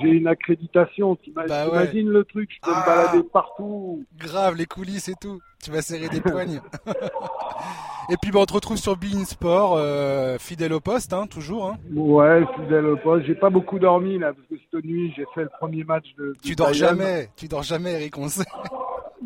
[0.00, 1.16] J'ai une accréditation.
[1.16, 2.86] T'imagines bah le truc, je peux me ah.
[2.86, 4.04] balader partout.
[4.16, 5.40] Grave, les coulisses et tout.
[5.62, 6.60] Tu vas serrer des poignes.
[8.10, 11.66] et puis bah, on te retrouve sur Bein Sport, euh, fidèle au poste, hein, toujours.
[11.66, 11.78] Hein.
[11.92, 13.26] Ouais, fidèle au poste.
[13.26, 16.34] J'ai pas beaucoup dormi là, parce que cette nuit j'ai fait le premier match de.
[16.42, 18.44] tu dors jamais, tu dors jamais, Eric, on sait.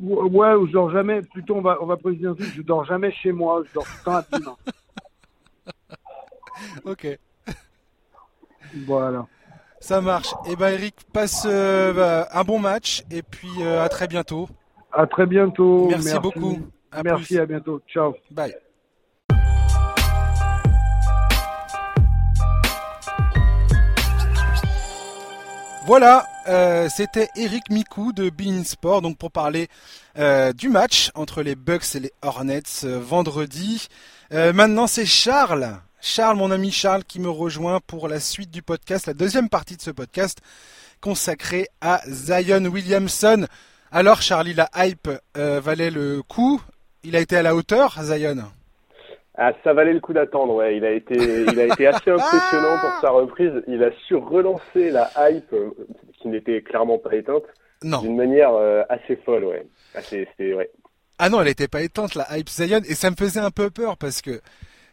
[0.00, 1.22] Ouais, je dors jamais.
[1.22, 2.52] Plutôt, on va, on va préciser un truc.
[2.54, 3.62] Je dors jamais chez moi.
[3.68, 4.56] Je dors tout le temps à
[6.90, 7.18] ok.
[8.86, 9.26] Voilà.
[9.84, 10.32] Ça marche.
[10.46, 14.08] Et eh ben Eric, passe euh, bah, un bon match et puis euh, à très
[14.08, 14.48] bientôt.
[14.90, 15.88] À très bientôt.
[15.90, 16.58] Merci, beaucoup.
[17.04, 17.82] Merci, à bientôt.
[17.86, 18.14] Ciao.
[18.30, 18.56] Bye.
[25.86, 29.68] Voilà, euh, c'était Eric Mikou de Bein Sport donc pour parler
[30.54, 33.88] du match entre les Bucks et les Hornets vendredi.
[34.30, 39.06] maintenant c'est Charles Charles, mon ami Charles, qui me rejoint pour la suite du podcast,
[39.06, 40.38] la deuxième partie de ce podcast
[41.00, 43.46] consacrée à Zion Williamson.
[43.90, 46.60] Alors, Charlie, la hype euh, valait le coup
[47.04, 48.36] Il a été à la hauteur, Zion?
[49.38, 50.76] Ah, ça valait le coup d'attendre, ouais.
[50.76, 53.52] Il a été, il a été assez impressionnant pour sa reprise.
[53.66, 55.70] Il a su relancer la hype, euh,
[56.20, 57.44] qui n'était clairement pas éteinte,
[57.82, 59.66] d'une manière euh, assez folle, ouais.
[60.38, 60.70] ouais.
[61.18, 63.70] Ah non, elle n'était pas éteinte, la hype Zion, et ça me faisait un peu
[63.70, 64.42] peur parce que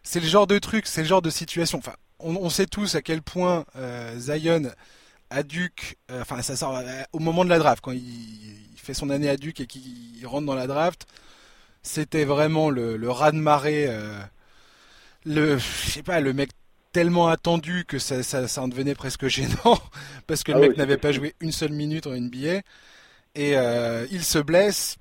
[0.04, 1.78] c'est le genre de truc, c'est le genre de situation.
[1.78, 4.72] Enfin, on, sait tous à quel point euh, Zion
[5.30, 8.02] à Duke, euh, enfin ça sort euh, au moment de la draft quand il,
[8.76, 11.06] fait son année à Duke et qu'il rentre dans la draft,
[11.84, 13.88] c'était vraiment le, le raz de marée,
[15.24, 16.50] le, je sais pas, le mec
[16.92, 19.80] tellement attendu que ça, ça, en devenait presque gênant
[20.26, 22.62] parce que le ah mec n'avait pas joué une seule minute en NBA
[23.36, 23.54] et
[24.12, 24.98] il se blesse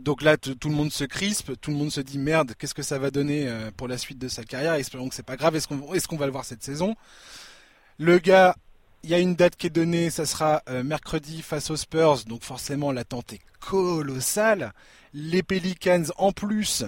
[0.00, 2.82] donc là, tout le monde se crispe, tout le monde se dit merde, qu'est-ce que
[2.82, 4.74] ça va donner euh, pour la suite de sa carrière?
[4.74, 5.56] Espérons que c'est pas grave.
[5.56, 6.96] Est-ce qu'on va le voir cette saison?
[7.98, 8.56] Le gars,
[9.02, 12.24] il y a une date qui est donnée, ça sera euh, mercredi face aux Spurs,
[12.26, 14.74] donc forcément l'attente est colossale.
[15.14, 16.84] Les Pelicans en plus,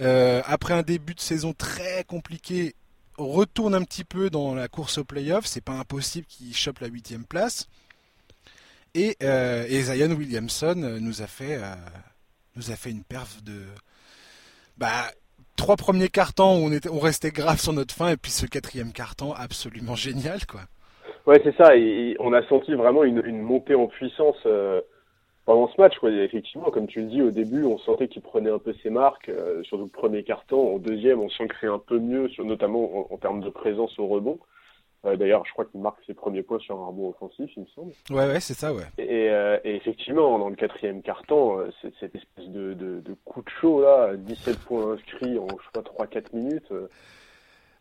[0.00, 2.74] euh, après un début de saison très compliqué,
[3.18, 5.44] retourne un petit peu dans la course au playoff.
[5.44, 7.68] C'est pas impossible qu'il chope la huitième place.
[8.94, 11.60] Et, Zion Williamson nous a fait,
[12.58, 13.62] nous a fait une perf de.
[14.76, 15.10] Bah,
[15.56, 18.46] trois premiers cartons où on, était, on restait grave sur notre fin, et puis ce
[18.46, 20.60] quatrième carton absolument génial, quoi.
[21.26, 21.72] Ouais, c'est ça.
[22.20, 24.80] on a senti vraiment une, montée en puissance euh,
[25.44, 25.94] pendant ce match.
[26.02, 29.28] Effectivement, comme tu le dis, au début, on sentait qu'il prenait un peu ses marques,
[29.28, 30.74] euh, surtout le premier carton.
[30.74, 34.38] Au deuxième, on c'est un peu mieux, notamment en, termes de présence au rebond.
[35.04, 37.68] Euh, d'ailleurs, je crois qu'il marque ses premiers points sur un rebond offensif, il me
[37.68, 37.92] semble.
[38.10, 38.82] Ouais, ouais, c'est ça, ouais.
[38.98, 39.30] Et,
[39.64, 45.38] effectivement, dans le quatrième carton, cette espèce de, coup de chaud là, 17 points inscrits
[45.38, 46.70] en je crois 3-4 minutes.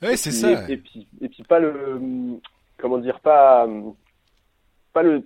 [0.02, 0.70] ouais, c'est ça.
[0.70, 2.40] Et, puis, et puis pas le
[2.78, 3.68] comment dire, pas,
[4.94, 5.24] pas le,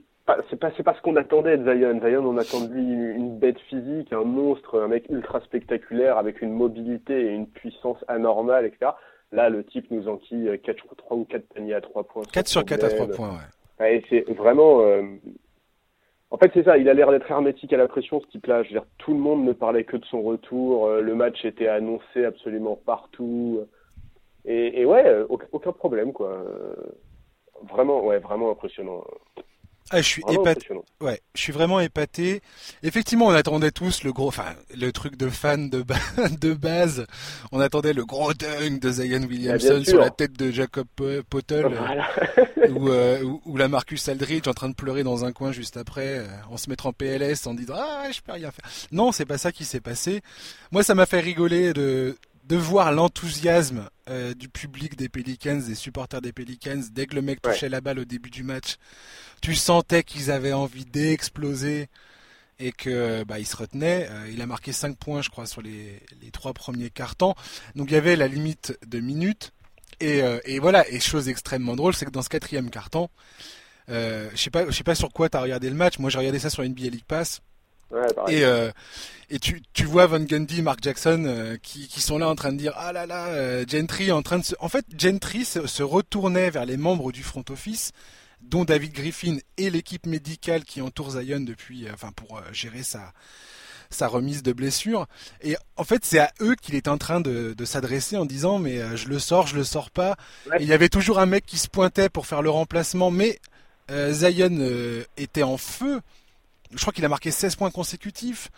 [0.49, 1.99] c'est pas, pas ce qu'on attendait de Zion.
[1.99, 6.41] Zion, on attend de lui une bête physique, un monstre, un mec ultra spectaculaire avec
[6.41, 8.91] une mobilité et une puissance anormale, etc.
[9.32, 12.24] Là, le type nous enquille 4, 3 ou 4 paniers à 3 points.
[12.32, 13.30] 4 sur 4 à 3 points,
[13.80, 14.04] ouais.
[14.10, 15.02] C'est vraiment, euh,
[16.30, 16.78] en fait, c'est ça.
[16.78, 18.63] Il a l'air d'être hermétique à la pression, ce type-là.
[18.63, 20.86] Je veux dire, tout le monde ne parlait que de son retour.
[20.86, 23.65] Euh, le match était annoncé absolument partout.
[24.46, 26.44] Et, et ouais, euh, aucun problème, quoi
[27.70, 29.04] vraiment, ouais, vraiment impressionnant.
[29.91, 30.67] Ah, je suis épaté.
[31.01, 32.41] Ouais, je suis vraiment épaté.
[32.82, 35.84] Effectivement, on attendait tous le gros, enfin, le truc de fan de,
[36.39, 37.06] de base.
[37.51, 40.88] On attendait le gros dunk de Zion Williamson sur la tête de Jacob
[41.30, 41.65] Potel,
[42.58, 46.27] euh, ou, la Marcus Aldridge en train de pleurer dans un coin juste après, euh,
[46.49, 48.69] en se mettant en PLS, en disant ah je peux rien faire.
[48.91, 50.21] Non, c'est pas ça qui s'est passé.
[50.71, 55.75] Moi, ça m'a fait rigoler de de voir l'enthousiasme euh, du public des Pelicans, des
[55.75, 58.75] supporters des Pelicans, dès que le mec touchait la balle au début du match,
[59.41, 61.88] tu sentais qu'ils avaient envie d'exploser
[62.60, 64.08] et que bah, il se retenait.
[64.10, 66.01] Euh, il a marqué 5 points, je crois, sur les,
[66.32, 67.36] trois premiers cartons.
[67.75, 69.51] Donc il y avait la limite de minutes.
[69.99, 73.10] Et, euh, et voilà, et chose extrêmement drôle, c'est que dans ce quatrième carton,
[73.88, 75.99] je sais pas, je sais pas sur quoi tu as regardé le match.
[75.99, 77.41] Moi, j'ai regardé ça sur NBA League Pass
[78.27, 78.71] et, euh,
[79.30, 82.51] et tu, tu vois Van Gundy, Mark Jackson euh, qui, qui sont là en train
[82.51, 84.56] de dire ah là là euh, Gentry en train de se...
[84.60, 87.91] en fait Gentry se, retournait vers les membres du front office
[88.41, 93.13] dont David Griffin et l'équipe médicale qui entoure Zion depuis enfin pour gérer sa
[93.93, 95.06] sa remise de blessure.
[95.41, 98.58] Et en fait c'est à eux qu'il est en train de, de s'adresser en disant
[98.58, 100.15] mais je le sors je le sors pas.
[100.60, 103.39] Il y avait toujours un mec qui se pointait pour faire le remplacement mais
[103.89, 106.01] Zion était en feu
[106.75, 108.49] je crois qu'il a marqué 16 points consécutifs.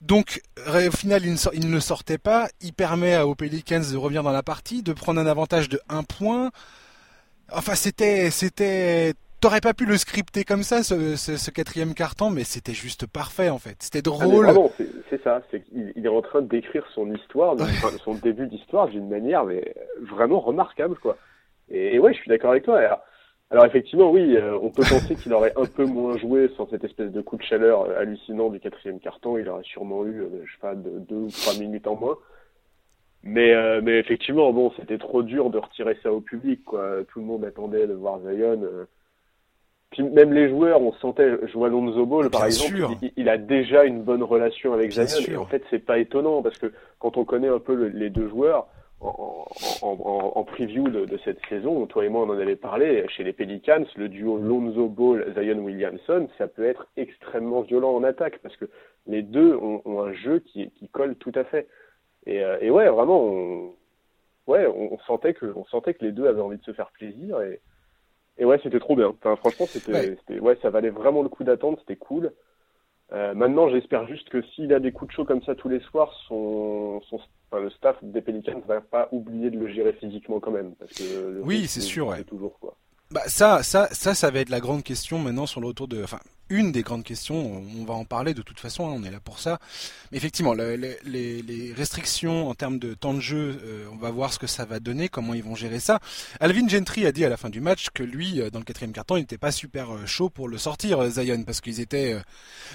[0.00, 2.48] Donc, au final, il ne, sortait pas.
[2.60, 6.02] Il permet aux Pelicans de revenir dans la partie, de prendre un avantage de 1
[6.02, 6.50] point.
[7.52, 12.74] Enfin, c'était, c'était, t'aurais pas pu le scripter comme ça, ce, quatrième carton, mais c'était
[12.74, 13.76] juste parfait, en fait.
[13.78, 14.48] C'était ah, drôle.
[15.08, 15.40] c'est ça.
[15.72, 17.54] il est en train de décrire son histoire,
[18.04, 21.16] son début d'histoire d'une manière, mais vraiment remarquable, quoi.
[21.70, 22.78] Et, ouais, je suis d'accord avec toi.
[22.78, 23.00] Alors
[23.66, 27.10] effectivement, oui, euh, on peut penser qu'il aurait un peu moins joué sans cette espèce
[27.10, 29.36] de coup de chaleur euh, hallucinant du quatrième carton.
[29.36, 32.16] Il aurait sûrement eu, euh, je sais pas, deux ou trois minutes en moins.
[33.24, 37.04] Mais, mais effectivement, bon, c'était trop dur de retirer ça au public, quoi.
[37.06, 38.60] Tout le monde attendait de voir Zion.
[39.92, 43.84] Puis même les joueurs, on sentait, je vois Lonzo Ball, par exemple, il, a déjà
[43.84, 45.40] une bonne relation avec Zion.
[45.40, 48.66] en fait, c'est pas étonnant parce que quand on connaît un peu les deux joueurs,
[49.02, 53.24] en, en, preview de, de, cette saison, toi et moi on en avait parlé, chez
[53.24, 58.38] les Pelicans, le duo Lonzo Ball, Zion Williamson, ça peut être extrêmement violent en attaque
[58.38, 58.66] parce que
[59.06, 61.68] les deux ont, ont un jeu qui, qui, colle tout à fait.
[62.26, 63.74] Et, euh, et ouais, vraiment, on,
[64.46, 67.40] ouais, on, sentait que, on sentait que les deux avaient envie de se faire plaisir
[67.42, 67.60] et,
[68.38, 69.08] et ouais, c'était trop bien.
[69.08, 70.40] Enfin, franchement, c'était, ouais.
[70.40, 72.32] ouais, ça valait vraiment le coup d'attendre, c'était cool.
[73.12, 75.80] Euh, maintenant, j'espère juste que s'il a des coups de chaud comme ça tous les
[75.80, 77.20] soirs, son, son
[77.58, 80.74] le staff des Pelicans ne va pas oublier de le gérer physiquement quand même.
[80.76, 82.08] Parce que oui, c'est sûr.
[82.08, 82.24] Ouais.
[82.24, 82.76] toujours quoi.
[83.12, 86.02] Bah ça, ça, ça, ça va être la grande question maintenant sur le retour de,
[86.02, 87.62] enfin, une des grandes questions.
[87.78, 89.58] On va en parler de toute façon, hein, on est là pour ça.
[90.10, 94.32] Mais effectivement, les, les, restrictions en termes de temps de jeu, euh, on va voir
[94.32, 96.00] ce que ça va donner, comment ils vont gérer ça.
[96.40, 98.92] Alvin Gentry a dit à la fin du match que lui, euh, dans le quatrième
[98.92, 102.18] carton, il n'était pas super euh, chaud pour le sortir, Zion, parce qu'ils étaient,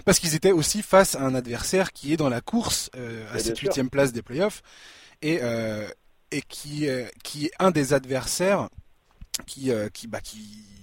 [0.06, 2.91] parce qu'ils étaient aussi face à un adversaire qui est dans la course
[3.34, 4.62] à cette huitième place des playoffs
[5.23, 5.39] et
[6.32, 6.88] et qui
[7.23, 8.69] qui est un des adversaires
[9.45, 10.39] qui, euh, qui, bah, qui,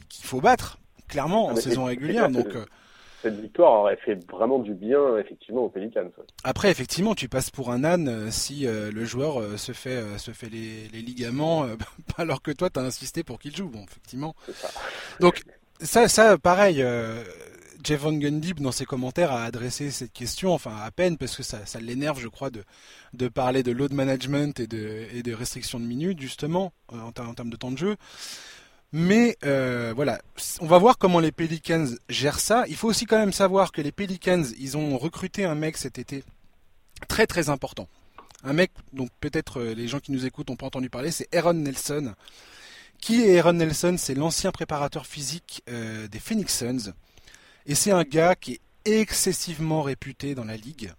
[0.09, 2.29] qu'il faut battre, clairement, en ah, saison régulière.
[2.31, 2.64] Donc, euh,
[3.23, 6.11] cette victoire aurait fait vraiment du bien, effectivement, aux Pelicans.
[6.45, 10.49] Après, effectivement, tu passes pour un âne euh, si le joueur se fait, se fait
[10.49, 11.67] les, les ligaments,
[12.19, 13.69] alors que toi, tu as insisté pour qu'il joue.
[13.69, 14.35] Bon, effectivement.
[14.53, 14.69] Ça.
[15.21, 15.43] Donc,
[15.81, 16.85] ça, ça, pareil.
[17.85, 21.42] Jeff Van Gundy, dans ses commentaires, a adressé cette question, enfin à peine, parce que
[21.42, 25.85] ça, l'énerve, je crois, de, parler de load management et de, et de restrictions de
[25.85, 27.97] minutes, justement, euh, en, termes de temps de jeu.
[28.92, 30.20] Mais euh, voilà,
[30.61, 32.64] on va voir comment les Pelicans gèrent ça.
[32.68, 35.99] Il faut aussi quand même savoir que les Pelicans, ils ont recruté un mec cet
[35.99, 36.25] été
[37.07, 37.88] très très important.
[38.44, 41.29] Un mec dont peut-être euh, les gens qui nous écoutent n'ont pas entendu parler, c'est
[41.35, 42.14] Aaron Nelson.
[42.99, 43.97] Qui est Aaron Nelson?
[43.99, 46.94] C'est l'ancien préparateur physique des Phoenix Suns.
[47.66, 50.92] Et c'est un gars qui est excessivement réputé dans la ligue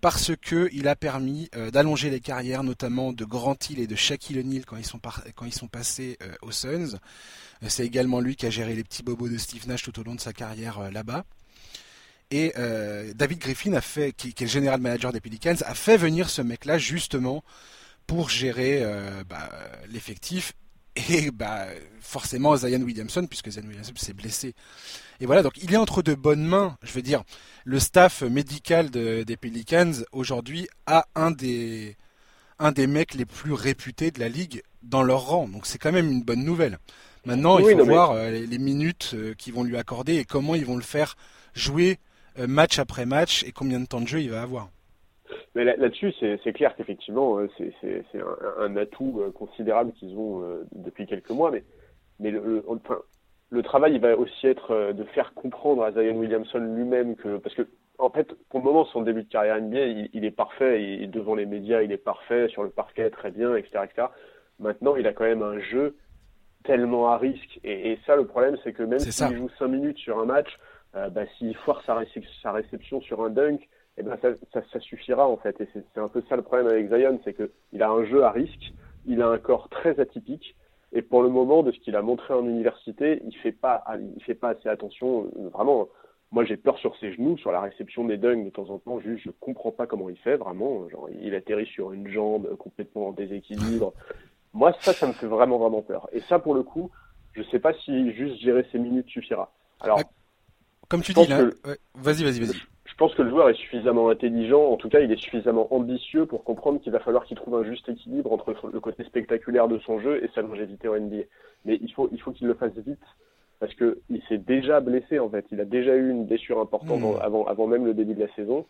[0.00, 3.96] parce que il a permis euh, d'allonger les carrières, notamment de Grant Hill et de
[3.96, 5.00] Shaquille O'Neal quand ils sont
[5.34, 6.98] quand ils sont passés euh, aux Suns.
[7.62, 10.04] Euh, c'est également lui qui a géré les petits bobos de Steve Nash tout au
[10.04, 11.24] long de sa carrière là-bas.
[12.30, 12.52] Et
[13.14, 16.42] David Griffin a fait, qui, est le général manager des Pelicans, a fait venir ce
[16.42, 17.42] mec-là justement
[18.06, 18.84] pour gérer
[19.26, 19.48] bah,
[19.88, 20.52] l'effectif
[21.10, 21.66] et bah,
[22.00, 24.54] forcément Zion Williamson, puisque Zion Williamson s'est blessé.
[25.20, 26.76] Et voilà, donc il est entre de bonnes mains.
[26.82, 27.22] Je veux dire,
[27.64, 31.96] le staff médical des Pelicans aujourd'hui a un des,
[32.58, 35.48] un des mecs les plus réputés de la ligue dans leur rang.
[35.48, 36.78] Donc c'est quand même une bonne nouvelle.
[37.24, 40.64] Maintenant, il faut voir euh, les, minutes euh, qu'ils vont lui accorder et comment ils
[40.64, 41.16] vont le faire
[41.54, 41.98] jouer
[42.38, 44.70] euh, match après match et combien de temps de jeu il va avoir.
[45.54, 48.22] Mais là-dessus, c'est clair qu'effectivement, c'est
[48.58, 51.50] un, atout considérable qu'ils ont depuis quelques mois.
[51.50, 51.64] Mais,
[52.20, 52.98] mais le, enfin,
[53.50, 57.38] le travail il va aussi être euh, de faire comprendre à Zion Williamson lui-même que
[57.38, 57.62] parce que
[57.98, 60.82] en fait pour le moment son début de carrière NBA il, est parfait.
[60.82, 62.48] Et devant les médias il est parfait.
[62.48, 64.08] Sur le parquet très bien etc etc
[64.58, 65.96] maintenant il a quand même un jeu
[66.64, 67.60] tellement à risque.
[67.64, 70.58] Et, ça le problème c'est que même s'il joue 5 minutes sur un match
[70.94, 72.00] euh, bah, s'il foire sa,
[72.42, 73.60] sa, réception sur un dunk
[73.98, 76.68] eh ben ça, ça, ça suffira en fait et c'est un peu ça le problème
[76.68, 78.72] avec Zion c'est que il a un jeu à risque
[79.06, 80.54] il a un corps très atypique
[80.92, 83.84] et pour le moment, de ce qu'il a montré en université, il fait pas,
[84.16, 85.30] il fait pas assez attention.
[85.52, 85.88] Vraiment,
[86.32, 89.00] moi j'ai peur sur ses genoux, sur la réception des dunks de temps en temps.
[89.00, 90.36] Juste, je comprends pas comment il fait.
[90.36, 93.92] Vraiment, genre, il atterrit sur une jambe complètement en déséquilibre.
[94.54, 96.08] Moi, ça, ça me fait vraiment vraiment peur.
[96.12, 96.90] Et ça, pour le coup,
[97.34, 99.52] je sais pas si juste gérer ses minutes suffira.
[99.80, 100.00] Alors,
[100.88, 101.50] comme tu dis là,
[101.94, 102.56] vas-y, vas-y, vas-y
[102.98, 106.42] pense que le joueur est suffisamment intelligent, en tout cas il est suffisamment ambitieux pour
[106.42, 110.00] comprendre qu'il va falloir qu'il trouve un juste équilibre entre le côté spectaculaire de son
[110.00, 111.22] jeu et sa longévité en NBA.
[111.64, 112.98] Mais il faut il faut qu'il le fasse vite
[113.60, 117.00] parce que il s'est déjà blessé en fait, il a déjà eu une blessure importante
[117.00, 117.20] hmm.
[117.22, 118.66] avant avant même le début de la saison.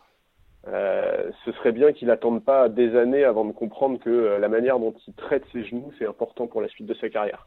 [0.66, 4.48] Euh, ce serait bien qu'il attende pas des années avant de comprendre que euh, la
[4.48, 7.46] manière dont il traite ses genoux c'est important pour la suite de sa carrière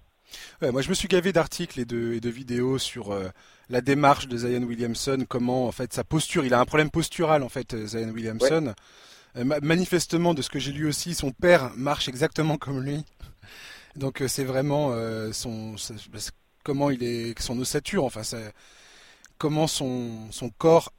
[0.71, 3.29] moi, je me suis gavé d'articles et de, et de, vidéos sur euh,
[3.71, 6.45] la démarche de Zion Williamson, comment en fait sa posture.
[6.45, 8.73] Il a un problème postural en fait, euh, Zion Williamson.
[9.37, 13.03] Euh, manifestement, de ce que j'ai lu aussi, son père marche exactement comme lui.
[13.95, 14.93] Donc c'est vraiment
[15.33, 15.75] son,
[16.63, 18.21] comment il est, son ossature, enfin
[19.37, 20.93] comment son, son corps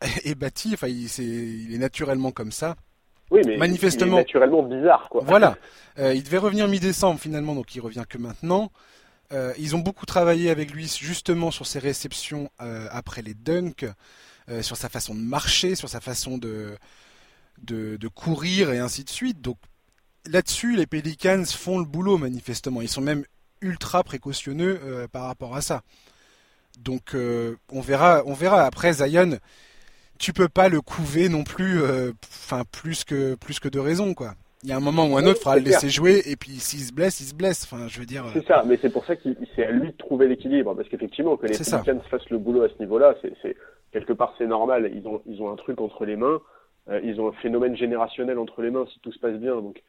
[0.24, 0.70] est bâti.
[0.74, 2.76] Enfin, il, il est naturellement comme ça.
[3.32, 5.22] Oui, mais manifestement, naturellement bizarre, quoi.
[5.24, 5.56] Voilà.
[5.98, 8.70] Euh, il devait revenir mi-décembre finalement, donc il revient que maintenant.
[9.32, 13.86] Euh, ils ont beaucoup travaillé avec lui justement sur ses réceptions euh, après les dunks,
[14.60, 16.76] sur sa façon de marcher, sur sa façon de,
[17.62, 19.40] de, de courir et ainsi de suite.
[19.40, 19.56] Donc
[20.26, 22.82] là-dessus, les Pelicans font le boulot manifestement.
[22.82, 23.24] Ils sont même
[23.62, 25.82] ultra précautionneux par rapport à ça.
[26.80, 29.38] Donc on verra, on verra après Zion
[30.22, 34.14] tu peux pas le couver non plus, euh, enfin plus que plus que de raison
[34.14, 34.36] quoi.
[34.62, 36.52] Il y a un moment ou un autre, il faudra le laisser jouer et puis
[36.52, 37.64] s'il se blesse, il se blesse.
[37.64, 38.24] Enfin, je veux dire.
[38.32, 41.36] C'est ça, mais c'est pour ça qu'il c'est à lui de trouver l'équilibre parce qu'effectivement
[41.36, 43.56] que les Pelicans fassent le boulot à ce niveau-là, c'est
[43.92, 44.90] quelque part c'est normal.
[44.94, 46.40] Ils ont ils ont un truc entre les mains,
[46.90, 49.56] euh, ils ont un phénomène générationnel entre les mains si tout se passe bien.
[49.56, 49.82] Donc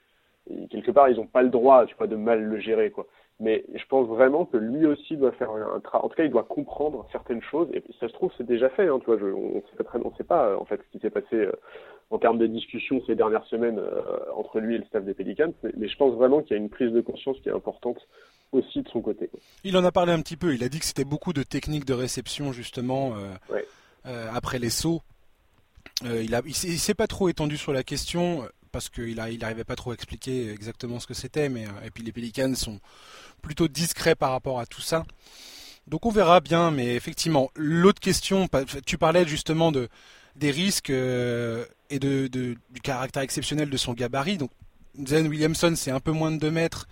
[0.72, 3.06] quelque part ils n'ont pas le droit, tu vois, de mal le gérer quoi
[3.40, 6.06] mais je pense vraiment que lui aussi doit faire un travail.
[6.06, 7.68] En tout cas, il doit comprendre certaines choses.
[7.74, 8.88] Et ça se trouve, c'est déjà fait.
[8.88, 11.52] Hein, tu vois, je, on ne sait pas en fait ce qui s'est passé euh,
[12.10, 14.02] en termes de discussion ces dernières semaines euh,
[14.36, 15.54] entre lui et le staff des Pelicans.
[15.78, 17.98] Mais, je pense vraiment qu'il y a une prise de conscience qui est importante
[18.52, 19.30] aussi de son côté.
[19.64, 20.54] Il en a parlé un petit peu.
[20.54, 23.16] Il a dit que c'était beaucoup de techniques de réception justement
[24.06, 25.02] euh, après les sauts.
[26.04, 29.94] il il s'est pas trop étendu sur la question parce qu'il n'arrivait pas trop à
[29.94, 32.80] expliquer exactement ce que c'était, mais et puis les Pelicans sont
[33.42, 35.04] plutôt discret par rapport à tout ça.
[35.88, 38.48] Donc on verra bien, mais effectivement, l'autre question,
[38.86, 39.90] tu parlais justement de
[40.36, 44.38] des risques euh, et de, du caractère exceptionnel de son gabarit.
[44.38, 44.52] Donc
[45.06, 46.88] Zen Williamson, c'est un peu moins de 2 mètres,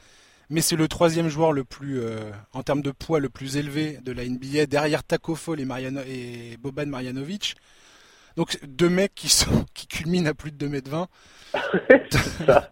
[0.49, 3.99] mais c'est le troisième joueur le plus, euh, en termes de poids, le plus élevé
[4.03, 5.67] de la NBA, derrière Taco Fall et,
[6.07, 7.55] et Boban Marjanovic.
[8.37, 11.07] Donc deux mecs qui sont qui culminent à plus de 2 mètres 20.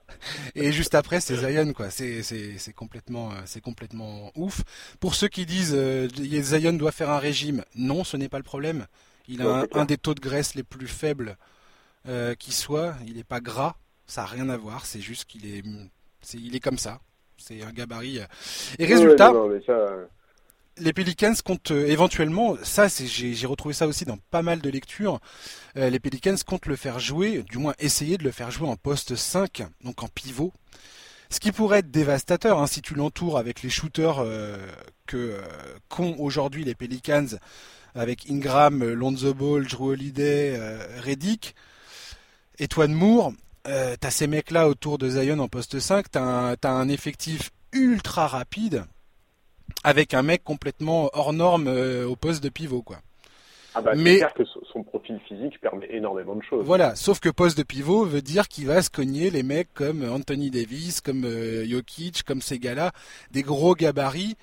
[0.56, 1.90] et juste après c'est Zion quoi.
[1.90, 4.62] C'est c'est complètement euh, c'est complètement ouf.
[5.00, 8.44] Pour ceux qui disent euh, Zion doit faire un régime, non, ce n'est pas le
[8.44, 8.88] problème.
[9.30, 11.38] Il a un, des taux de graisse les plus faibles
[12.08, 12.96] euh, qui soit.
[13.06, 13.76] Il n'est pas gras,
[14.08, 14.86] ça n'a rien à voir.
[14.86, 15.64] C'est juste qu'il est,
[16.34, 17.00] il est comme ça.
[17.38, 18.20] C'est un gabarit.
[18.80, 19.32] Et résultat,
[20.80, 25.20] les Pelicans comptent euh, éventuellement, ça j'ai retrouvé ça aussi dans pas mal de lectures,
[25.78, 28.76] euh, les Pelicans comptent le faire jouer, du moins essayer de le faire jouer en
[28.76, 30.54] poste 5, donc en pivot.
[31.30, 34.58] Ce qui pourrait être dévastateur hein, si tu l'entoures avec les shooters euh,
[35.06, 35.40] que
[35.88, 37.38] qu'ont aujourd'hui les Pelicans,
[37.96, 40.60] avec Ingram, Lonzo Ball, Drew Holiday,
[41.04, 41.56] Reddick,
[42.60, 43.34] et Twan Moore.
[43.64, 48.86] t'as ces mecs-là autour de Zion en poste 5, t'as as un effectif ultra rapide
[49.84, 52.98] avec un mec complètement hors norme euh, au poste de pivot, quoi.
[53.76, 56.66] Ah bah, mais clair que son profil physique permet énormément de choses.
[56.66, 60.04] Voilà, sauf que poste de pivot veut dire qu'il va se cogner les mecs comme
[60.04, 62.92] Anthony Davis, comme euh, Jokic, comme ces gars-là,
[63.32, 64.36] des gros gabarits.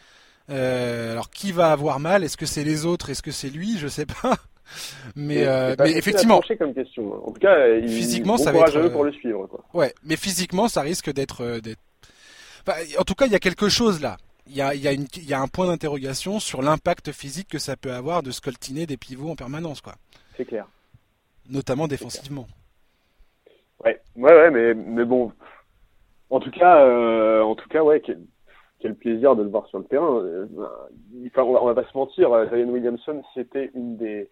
[0.49, 2.25] Euh, alors qui va avoir mal?
[2.25, 3.11] Est-ce que c'est les autres?
[3.11, 3.79] Est-ce que c'est lui?
[3.79, 4.37] Je sais pas.
[5.15, 5.47] Mais,
[5.79, 7.25] mais effectivement, comme question.
[7.25, 9.47] En tout cas, il, physiquement, ça va être pour le suivre.
[9.47, 9.65] Quoi.
[9.73, 11.61] Ouais, mais physiquement, ça risque d'être.
[12.99, 14.17] en tout cas, il y a quelque chose là
[14.49, 17.77] il y a, y, a y a, un point d'interrogation sur l'impact physique que ça
[17.77, 19.95] peut avoir de scoltiner des pivots en permanence, quoi.
[20.37, 20.67] C'est clair.
[21.51, 22.47] Notamment défensivement.
[23.85, 25.33] Ouais, ouais, ouais, mais, mais bon.
[26.31, 28.03] En tout cas, euh, en tout cas, ouais,
[28.81, 30.23] quel, plaisir de le voir sur le terrain.
[31.27, 34.31] Enfin, on, va, on va pas se mentir, euh, Zion Williamson, c'était une des,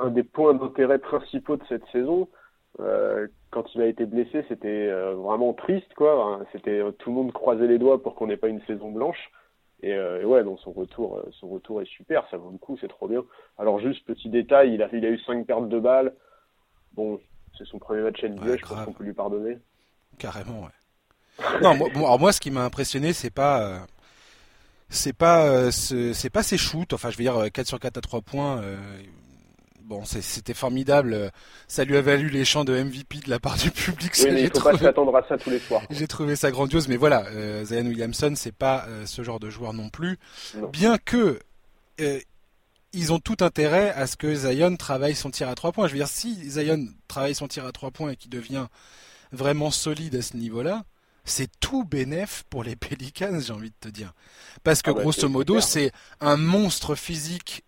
[0.00, 2.28] un des points d'intérêt principaux de cette saison.
[2.80, 6.40] Euh, quand il a été blessé, c'était euh, vraiment triste, quoi.
[6.52, 9.30] C'était euh, tout le monde croisait les doigts pour qu'on n'ait pas une saison blanche.
[9.80, 13.06] Et, ouais, donc son retour, son retour est super, ça vaut le coup, c'est trop
[13.06, 13.24] bien.
[13.58, 16.14] Alors juste petit détail, il a, il a eu cinq pertes de balles.
[16.94, 17.20] Bon,
[17.56, 19.56] c'est son premier match NBA, je pense qu'on peut lui pardonner.
[20.18, 20.77] Carrément, ouais.
[21.62, 23.86] Non, moi, alors moi, ce qui m'a impressionné, c'est pas,
[24.88, 26.92] c'est pas, c'est pas ses shoots.
[26.92, 28.62] Enfin, je veux dire, 4 sur 4 à 3 points
[29.88, 31.32] bon, c'était formidable.
[31.66, 34.12] Ça lui a valu les chants de MVP de la part du public.
[34.18, 35.82] Oui, mais il faut pas s'attendre à ça tous les soirs.
[35.90, 39.50] J'ai trouvé ça grandiose, mais voilà, euh, Zion Williamson, c'est pas euh, ce genre de
[39.50, 40.18] joueur non plus.
[40.72, 41.40] Bien que
[42.00, 42.20] euh,
[42.92, 45.88] ils ont tout intérêt à ce que Zion travaille son tir à trois points.
[45.88, 48.66] Je veux dire, si Zion travaille son tir à trois points et qu'il devient
[49.32, 50.84] vraiment solide à ce niveau-là,
[51.28, 54.12] c'est tout bénéf pour les Pelicans, j'ai envie de te dire.
[54.64, 57.64] Parce que ah bah, grosso modo, c'est un monstre physique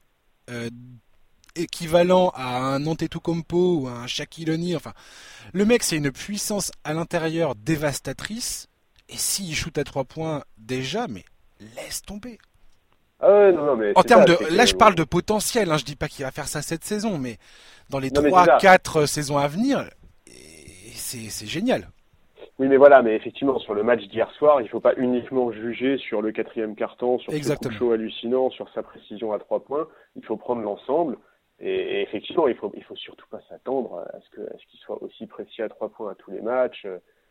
[1.57, 4.77] équivalent à un Antetokounmpo ou à un Shaquille O'Neal.
[4.77, 4.93] Enfin,
[5.53, 8.69] le mec, c'est une puissance à l'intérieur dévastatrice.
[9.09, 11.25] Et s'il shoot à trois points déjà, mais
[11.77, 12.39] laisse tomber.
[13.21, 15.71] Ah non, non, mais en termes de, là, je parle de potentiel.
[15.71, 17.39] Hein, je dis pas qu'il va faire ça cette saison, mais
[17.91, 19.85] dans les trois, quatre saisons à venir,
[20.95, 21.91] c'est génial.
[22.61, 25.51] Oui, mais voilà, mais effectivement, sur le match d'hier soir, il ne faut pas uniquement
[25.51, 29.89] juger sur le quatrième carton, sur ce show hallucinant, sur sa précision à trois points.
[30.15, 31.17] Il faut prendre l'ensemble.
[31.59, 35.63] Et, effectivement, il faut, il faut surtout pas s'attendre à ce qu'il soit aussi précis
[35.63, 36.87] à trois points à tous les matchs.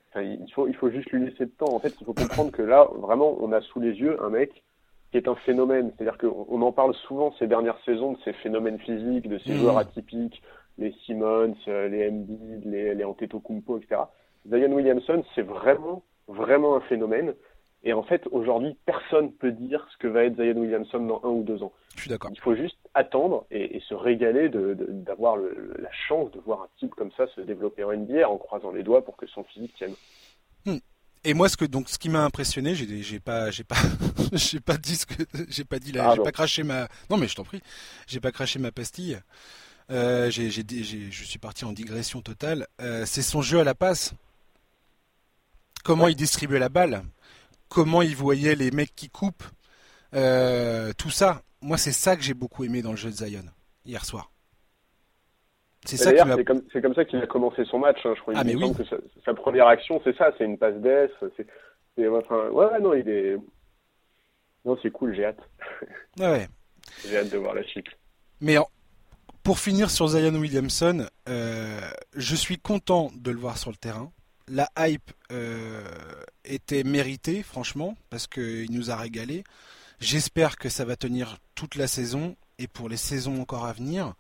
[0.10, 1.76] Enfin, il faut, il faut juste lui laisser le temps.
[1.76, 4.64] En fait, il faut comprendre que là, vraiment, on a sous les yeux un mec
[5.12, 5.92] qui est un phénomène.
[5.96, 9.52] C'est-à-dire qu'on on en parle souvent ces dernières saisons de ces phénomènes physiques, de ces
[9.52, 9.58] mmh.
[9.58, 10.42] joueurs atypiques,
[10.80, 14.02] les Simmons, les Embiid, les, les Antetokounmpo, etc.
[14.50, 17.34] Zion Williamson, c'est vraiment, vraiment un phénomène.
[17.84, 21.30] Et en fait, aujourd'hui, personne peut dire ce que va être Zion Williamson dans un
[21.30, 21.72] ou deux ans.
[21.95, 22.32] Je suis d'accord.
[22.34, 27.12] Il faut juste attendre et, se régaler d'avoir la chance de voir un type comme
[27.16, 29.93] ça se développer en NBA en croisant les doigts pour que son physique tienne.
[30.66, 30.80] Hmm.
[31.24, 33.76] Et moi, ce que donc, ce qui m'a impressionné, j'ai, pas, j'ai pas,
[34.34, 37.28] j'ai pas dit ce que, j'ai pas dit là, j'ai pas craché ma, non mais
[37.28, 37.62] je t'en prie,
[38.08, 39.20] j'ai pas craché ma pastille.
[39.91, 42.68] Euh, j'ai, j'ai, je suis parti en digression totale.
[42.80, 44.14] Euh, c'est son jeu à la passe.
[45.84, 47.04] Comment il distribuait la balle?
[47.70, 49.44] Comment il voyait les mecs qui coupent,
[50.16, 51.42] euh, tout ça.
[51.62, 53.44] Moi, c'est ça que j'ai beaucoup aimé dans le jeu de Zion
[53.86, 54.32] hier soir.
[55.86, 58.00] C'est ça c'est comme, comme, ça qu'il a commencé son match.
[58.04, 58.14] Hein.
[58.16, 58.74] Je crois ah, mais oui.
[58.74, 58.84] que
[59.24, 61.10] sa, première action, c'est ça, c'est une passe d'ess.
[61.98, 63.38] Enfin, ouais, non, il est.
[64.66, 65.40] Non, c'est cool, j'ai hâte.
[66.20, 66.48] Ouais.
[67.08, 67.88] j'ai hâte de voir la suite.
[68.42, 68.58] Mais
[69.44, 71.80] pour finir sur Zion Williamson, euh,
[72.16, 74.12] je suis content de le voir sur le terrain
[74.50, 75.84] la hype euh,
[76.43, 79.43] était méritée, franchement, parce qu'il nous a régalé.
[80.00, 84.14] J'espère que ça va tenir toute la saison et pour les saisons encore à venir.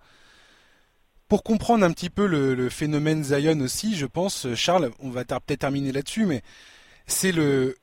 [1.27, 5.59] Pour comprendre un petit peu le, phénomène Zion aussi, je pense, Charles, on va peut-être
[5.59, 6.41] terminer là-dessus, mais
[7.05, 7.77] c'est le,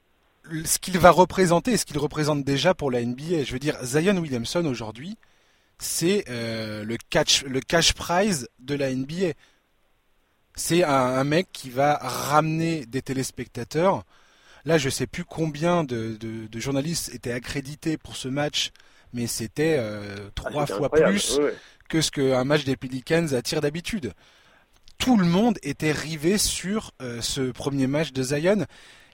[0.65, 3.45] ce qu'il va représenter et ce qu'il représente déjà pour la NBA.
[3.45, 5.17] Je veux dire, Zion Williamson aujourd'hui,
[5.79, 9.35] c'est le catch le cash prize de la NBA.
[10.57, 14.05] C'est un, mec qui va ramener des téléspectateurs.
[14.65, 16.19] Là, je sais plus combien de,
[16.57, 18.73] journalistes étaient accrédités pour ce match,
[19.13, 21.39] mais c'était ah, trois fois plus
[21.89, 24.13] que ce qu'un match des Pelicans attire d'habitude.
[24.99, 28.65] Tout le monde était rivé sur ce premier match de Zion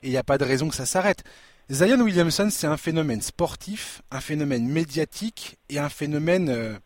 [0.03, 1.25] et il n'y a pas de raison que ça s'arrête.
[1.71, 6.77] Zion Williamson, c'est un phénomène sportif, un phénomène médiatique et un phénomène euh,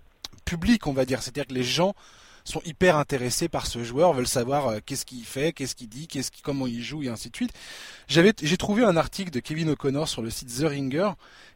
[0.45, 1.23] public, on va dire.
[1.23, 1.95] C'est-à-dire que les gens
[2.49, 6.07] sont hyper intéressés par ce joueur, veulent savoir euh, qu'est-ce qu'il fait, qu'est-ce qu'il dit,
[6.09, 7.53] qu'est-ce comment il joue et ainsi de suite.
[8.09, 11.11] J'avais, j'ai trouvé un article de Kevin O'Connor sur le site The Ringer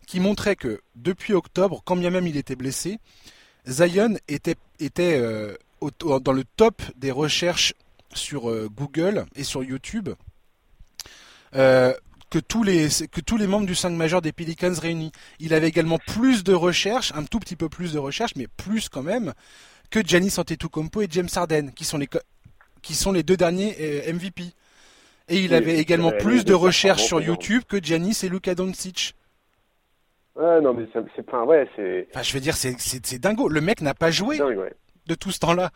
[0.06, 2.98] qui montrait que depuis octobre, quand bien même il était blessé,
[3.66, 7.74] Zion était, était euh, dans le top des recherches
[8.12, 10.10] sur Google et sur YouTube
[11.54, 11.92] euh,
[12.30, 15.10] que tous les que tous les membres du 5 majeur des Pelicans réunis.
[15.40, 18.88] Il avait également plus de recherches, un tout petit peu plus de recherches, mais plus
[18.88, 19.34] quand même
[19.90, 22.08] que Giannis Antetokounmpo et James Harden, qui sont les
[22.82, 24.42] qui sont les deux derniers euh, MVP.
[25.28, 29.14] Et il avait également plus de recherches sur YouTube que Giannis et Luka Doncic.
[30.34, 32.08] Ouais, non, mais c'est pas, ouais, c'est.
[32.10, 33.48] Enfin, je veux dire, c'est dingo.
[33.48, 35.70] Le mec n'a pas joué de tout ce temps-là.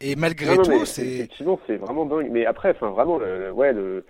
[0.00, 1.06] Et malgré tout, c'est.
[1.06, 2.28] Effectivement, c'est vraiment dingue.
[2.30, 4.04] Mais après, enfin, vraiment, ouais, le,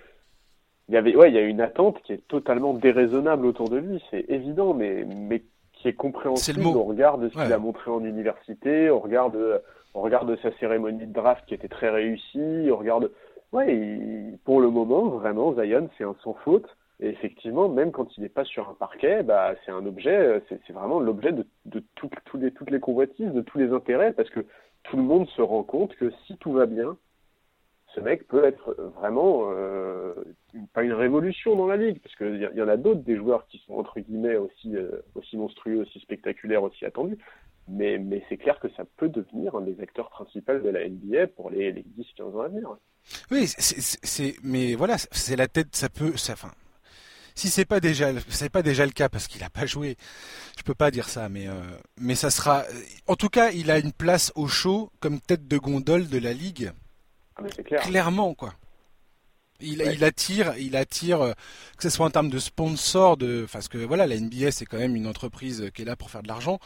[0.89, 3.79] il y avait, ouais, il y a une attente qui est totalement déraisonnable autour de
[3.79, 5.43] lui, c'est évident, mais, mais
[5.77, 9.61] qui est compréhensible au regard de ce qu'il a montré en université, au regard de,
[9.95, 13.13] au regard de sa cérémonie de draft qui était très réussie, au regard de,
[13.53, 16.69] ouais, pour le moment, vraiment, Zion, c'est un sans faute.
[16.99, 20.73] Et effectivement, même quand il n'est pas sur un parquet, bah, c'est un objet, c'est
[20.73, 21.83] vraiment l'objet de, de
[22.41, 24.41] les, toutes les convoitises, de tous les intérêts, parce que
[24.85, 26.97] tout le monde se rend compte que si tout va bien,
[27.97, 30.13] ce mec peut être vraiment euh,
[30.75, 33.47] pas une révolution dans la ligue, parce qu'il y, y, en a d'autres des joueurs
[33.49, 37.19] qui sont entre guillemets aussi euh, aussi monstrueux, aussi spectaculaires, aussi attendus.
[37.69, 41.51] Mais, c'est clair que ça peut devenir un des acteurs principaux de la NBA pour
[41.51, 42.77] les, les 10-15 ans à venir.
[43.33, 43.49] Oui,
[44.45, 46.53] mais voilà, c'est la tête, ça peut, ça, enfin,
[47.35, 49.97] si c'est pas déjà, c'est pas déjà le cas parce qu'il a pas joué,
[50.57, 51.55] je peux pas dire ça, mais euh,
[52.01, 52.65] mais ça sera,
[53.09, 56.33] en tout cas, il a une place au show comme tête de gondole de la
[56.33, 56.71] ligue
[57.37, 57.83] ah, clair.
[57.83, 58.55] Clairement, quoi.
[59.61, 61.33] Il, il, attire, il attire, euh,
[61.79, 64.77] que ce soit en termes de sponsor, de, parce que voilà, la NBA c'est quand
[64.77, 66.59] même une entreprise qui est là pour faire de l'argent.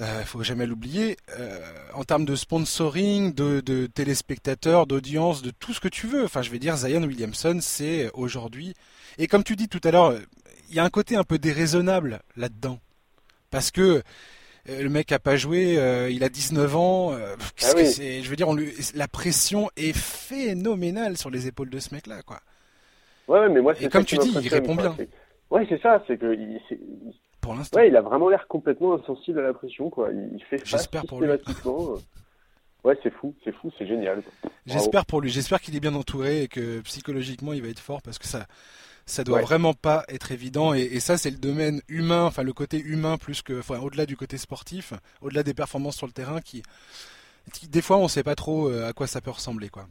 [0.00, 1.16] Euh, faut jamais l'oublier.
[1.38, 1.60] Euh,
[1.94, 6.24] en termes de sponsoring, de, de téléspectateurs, d'audience, de tout ce que tu veux.
[6.24, 8.74] Enfin, je vais dire, Zion Williamson, c'est aujourd'hui.
[9.18, 10.18] Et comme tu dis tout à l'heure,
[10.68, 12.80] il y a un côté un peu déraisonnable là-dedans,
[13.50, 14.02] parce que
[14.66, 17.12] le mec a pas joué, euh, il a 19 ans.
[17.12, 18.48] Euh, ah je veux dire,
[18.94, 22.40] la pression est phénoménale sur les épaules de ce mec-là, quoi.
[23.28, 24.96] Ouais, mais moi, Et comme tu dis, il répond bien.
[25.50, 26.60] Ouais, c'est ça, c'est que il,
[27.40, 27.78] pour l'instant.
[27.78, 30.10] Ouais, il a vraiment l'air complètement insensible à la pression, quoi.
[30.12, 31.28] Il, fait face J'espère pour lui.
[32.84, 34.22] ouais, c'est fou, c'est fou, c'est génial.
[34.66, 35.30] J'espère pour lui.
[35.30, 38.46] J'espère qu'il est bien entouré et que psychologiquement il va être fort parce que ça,
[39.06, 40.74] ça doit vraiment pas être évident.
[40.74, 44.16] Et, ça, c'est le domaine humain, enfin le côté humain plus que, enfin, au-delà du
[44.16, 46.62] côté sportif, au-delà des performances sur le terrain, qui,
[47.68, 49.84] des fois, on sait pas trop euh, à quoi ça peut ressembler, quoi.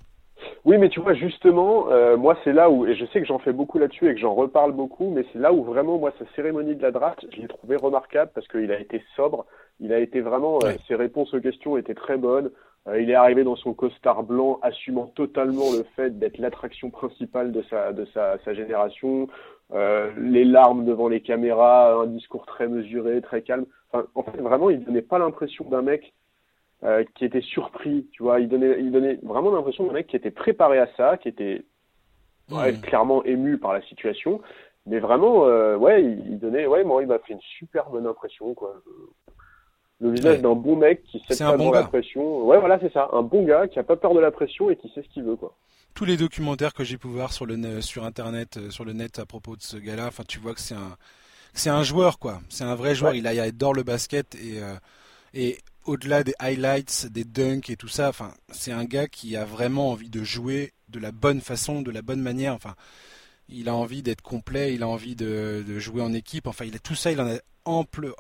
[0.66, 3.40] Oui, mais tu vois, justement, euh, moi, c'est là où, et je sais que j'en
[3.40, 6.26] fais beaucoup là-dessus et que j'en reparle beaucoup, mais c'est là où vraiment, moi, sa
[6.36, 9.46] cérémonie de la draft, je l'ai trouvé remarquable parce qu'il a été sobre,
[9.82, 12.50] il a été vraiment, euh, ses réponses aux questions étaient très bonnes.
[12.88, 17.52] Euh, il est arrivé dans son costard blanc, assumant totalement le fait d'être l'attraction principale
[17.52, 19.28] de sa, de sa, sa génération.
[19.72, 23.66] Euh, les larmes devant les caméras, un discours très mesuré, très calme.
[23.92, 26.14] Enfin, en fait, vraiment, il donnait pas l'impression d'un mec
[26.84, 28.40] euh, qui était surpris, tu vois.
[28.40, 31.64] Il donnait, il donnait vraiment l'impression d'un mec qui était préparé à ça, qui était
[32.52, 34.42] ouais, clairement ému par la situation.
[34.86, 38.06] Mais vraiment, euh, ouais, il, il, donnait, ouais, moi, il m'a fait une super bonne
[38.06, 38.76] impression, quoi
[40.04, 42.46] le visage d'un bon mec qui sait pas bon la pression.
[42.46, 43.10] Ouais, voilà, c'est ça.
[43.14, 45.24] Un bon gars qui a pas peur de la pression et qui sait ce qu'il
[45.24, 45.56] veut, quoi.
[45.96, 49.20] Tous les documentaires que j'ai pu voir sur le sur internet, euh, sur le net
[49.20, 50.98] à propos de ce gars-là, enfin, tu vois que c'est un,
[51.54, 52.42] c'est un joueur, quoi.
[52.50, 53.16] C'est un vrai joueur.
[53.16, 54.74] Il, a, il adore le basket et euh,
[55.34, 59.46] et au-delà des highlights, des dunks et tout ça, enfin, c'est un gars qui a
[59.46, 62.54] vraiment envie de jouer de la bonne façon, de la bonne manière.
[62.54, 62.76] Enfin,
[63.54, 66.48] il a envie d'être complet, il a envie de, de, jouer en équipe.
[66.48, 68.12] Enfin, il a tout ça, il en a ample, euh,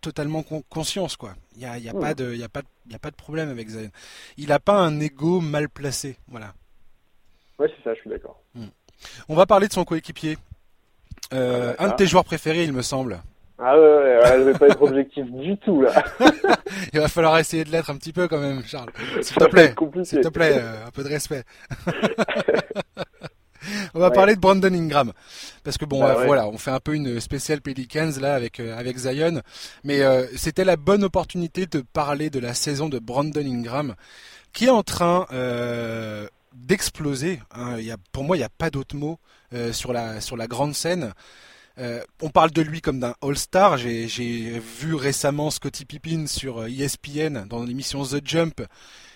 [0.00, 1.34] totalement conscience quoi.
[1.54, 3.16] Il y a, y a pas de, il y a pas, il a pas de
[3.16, 3.90] problème avec Zion.
[4.36, 6.54] Il a pas un ego mal placé, voilà.
[7.58, 8.40] Ouais, c'est ça, je suis d'accord.
[8.54, 8.66] Hmm.
[9.28, 10.36] On va parler de son coéquipier.
[11.32, 13.20] Euh, ah, un de tes joueurs préférés, il me semble.
[13.58, 15.92] Ah ouais, ouais, ouais je vais pas être objectif du tout là.
[16.92, 18.90] il va falloir essayer de l'être un petit peu quand même, Charles.
[19.22, 21.44] S'il te plaît, s'il te plaît, euh, un peu de respect.
[23.94, 25.12] on va parler de Brandon Ingram
[25.62, 28.76] parce que bon, bah voilà, on fait un peu une spéciale Pelicans là avec euh,
[28.76, 29.42] avec Zion,
[29.82, 33.94] mais euh, c'était la bonne opportunité de parler de la saison de Brandon Ingram
[34.52, 37.40] qui est en train euh, d'exploser.
[37.52, 37.76] Hein.
[37.78, 39.18] Il y a, pour moi, il n'y a pas d'autre mot
[39.72, 41.12] sur la sur la grande scène.
[41.78, 43.76] on parle de lui comme d'un All-Star.
[43.78, 48.60] J'ai vu récemment Scottie Pippen sur ESPN dans l'émission The Jump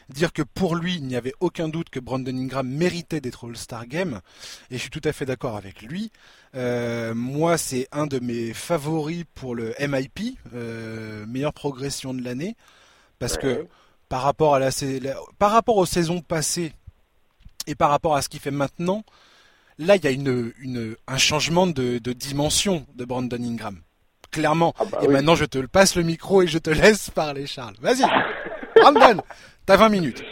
[0.09, 3.87] dire que pour lui, il n'y avait aucun doute que Brandon Ingram méritait d'être All-Star
[3.87, 4.21] Game,
[4.71, 6.11] et je suis tout à fait d'accord avec lui.
[6.55, 12.57] Euh, moi, c'est un de mes favoris pour le MIP, euh, meilleure progression de l'année,
[13.19, 13.67] parce que
[14.09, 14.71] par rapport à la,
[15.39, 16.73] par rapport aux saisons passées
[17.67, 19.05] et par rapport à ce qu'il fait maintenant,
[19.79, 23.81] là, il y a une, une un changement de, de, dimension de Brandon Ingram.
[24.31, 24.75] Clairement.
[24.79, 27.77] Ah bah et maintenant, je te passe le micro et je te laisse parler, Charles.
[27.81, 28.05] Vas-y.
[28.77, 29.23] Brandon,
[29.69, 30.25] T'as 20 minutes.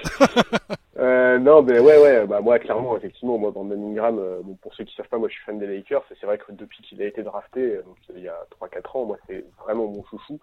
[0.98, 4.74] euh, non, mais ouais, ouais, bah moi clairement, effectivement, moi Brandon Ingram, euh, bon, pour
[4.74, 6.82] ceux qui savent pas, moi je suis fan des Lakers, et c'est vrai que depuis
[6.82, 10.02] qu'il a été drafté, euh, donc, il y a 3-4 ans, moi c'est vraiment mon
[10.04, 10.40] chouchou.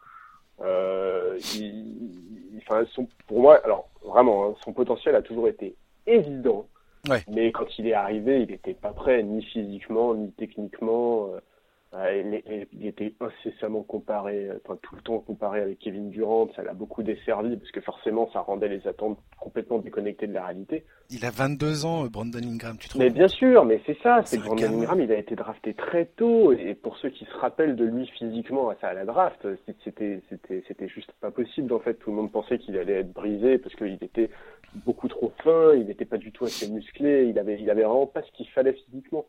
[0.62, 5.76] Euh, il, enfin, son, pour moi, alors vraiment, hein, son potentiel a toujours été
[6.06, 6.68] évident,
[7.10, 7.24] ouais.
[7.28, 11.30] mais quand il est arrivé, il n'était pas prêt, ni physiquement, ni techniquement.
[11.96, 12.40] Euh,
[12.74, 17.04] il, était incessamment comparé, enfin tout le temps comparé avec Kevin Durant, ça l'a beaucoup
[17.04, 20.86] desservi parce que forcément ça rendait les attentes complètement déconnectées de la réalité.
[21.12, 24.38] Il a 22 ans, Brandon Ingram, tu trouves Mais bien sûr, mais c'est ça, c'est
[24.38, 27.76] que Brandon Ingram, il a été drafté très tôt et pour ceux qui se rappellent
[27.76, 29.48] de lui physiquement à, à la draft,
[29.84, 31.94] c'était juste pas possible en fait.
[31.96, 34.32] Tout le monde pensait qu'il allait être brisé parce qu'il était
[34.84, 38.08] beaucoup trop fin, il n'était pas du tout assez musclé, il avait il avait vraiment
[38.08, 39.26] pas ce qu'il fallait physiquement.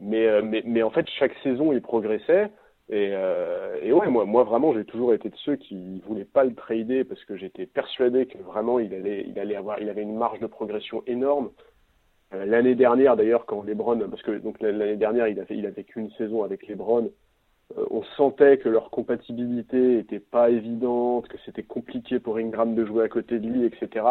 [0.00, 2.50] Mais, euh, mais, mais en fait, chaque saison, il progressait.
[2.90, 6.44] Et, euh, et ouais, moi, moi vraiment, j'ai toujours été de ceux qui voulaient pas
[6.44, 10.02] le trader parce que j'étais persuadé que vraiment, il allait, il allait avoir, il avait
[10.02, 11.50] une marge de progression énorme.
[12.34, 15.84] Euh, l'année dernière, d'ailleurs, quand LeBron, parce que donc l'année dernière, il avait, il avait
[15.84, 17.10] qu'une saison avec LeBron,
[17.76, 22.86] euh, on sentait que leur compatibilité était pas évidente, que c'était compliqué pour Ingram de
[22.86, 24.04] jouer à côté de lui, etc.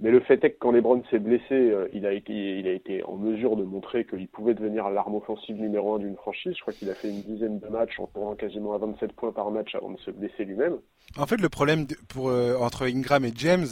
[0.00, 2.72] Mais le fait est que quand LeBron s'est blessé, euh, il a été, il a
[2.72, 6.52] été en mesure de montrer qu'il pouvait devenir l'arme offensive numéro un d'une franchise.
[6.54, 9.32] Je crois qu'il a fait une dizaine de matchs en courant quasiment à 27 points
[9.32, 10.76] par match avant de se blesser lui-même.
[11.16, 13.66] En fait, le problème pour, euh, entre Ingram et James,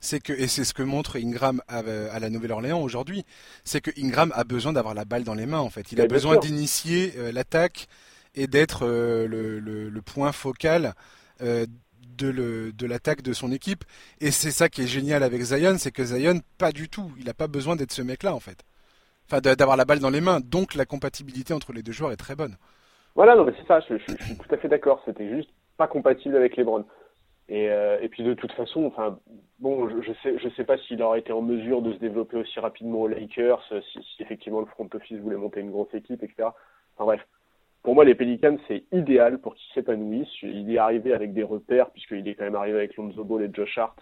[0.00, 3.24] c'est que, et c'est ce que montre Ingram à, à la Nouvelle-Orléans aujourd'hui,
[3.64, 5.60] c'est que Ingram a besoin d'avoir la balle dans les mains.
[5.60, 7.86] En fait, il a besoin d'initier euh, l'attaque
[8.34, 10.94] et d'être le, le, le, point focal
[12.22, 13.84] de, l'attaque de son équipe.
[14.20, 17.10] Et c'est ça qui est génial avec Zion, c'est que Zion, pas du tout.
[17.18, 18.64] Il n'a pas besoin d'être ce mec-là, en fait.
[19.26, 20.40] Enfin, d'avoir la balle dans les mains.
[20.40, 22.56] Donc, la compatibilité entre les deux joueurs est très bonne.
[23.14, 25.02] Voilà, non, mais c'est ça, je, suis tout à fait d'accord.
[25.04, 26.84] C'était juste pas compatible avec LeBron.
[27.48, 29.18] Et, euh, et puis de toute façon, enfin,
[29.58, 32.36] bon, je, je sais, je sais pas s'il aurait été en mesure de se développer
[32.36, 33.60] aussi rapidement aux Lakers,
[33.92, 36.50] si, si effectivement le front office voulait monter une grosse équipe, etc.
[36.94, 37.26] Enfin bref,
[37.82, 40.42] pour moi, les Pelicans, c'est idéal pour qu'ils s'épanouissent.
[40.42, 43.50] Il est arrivé avec des repères, puisqu'il est quand même arrivé avec Lonzo Ball et
[43.52, 43.96] Josh Hart,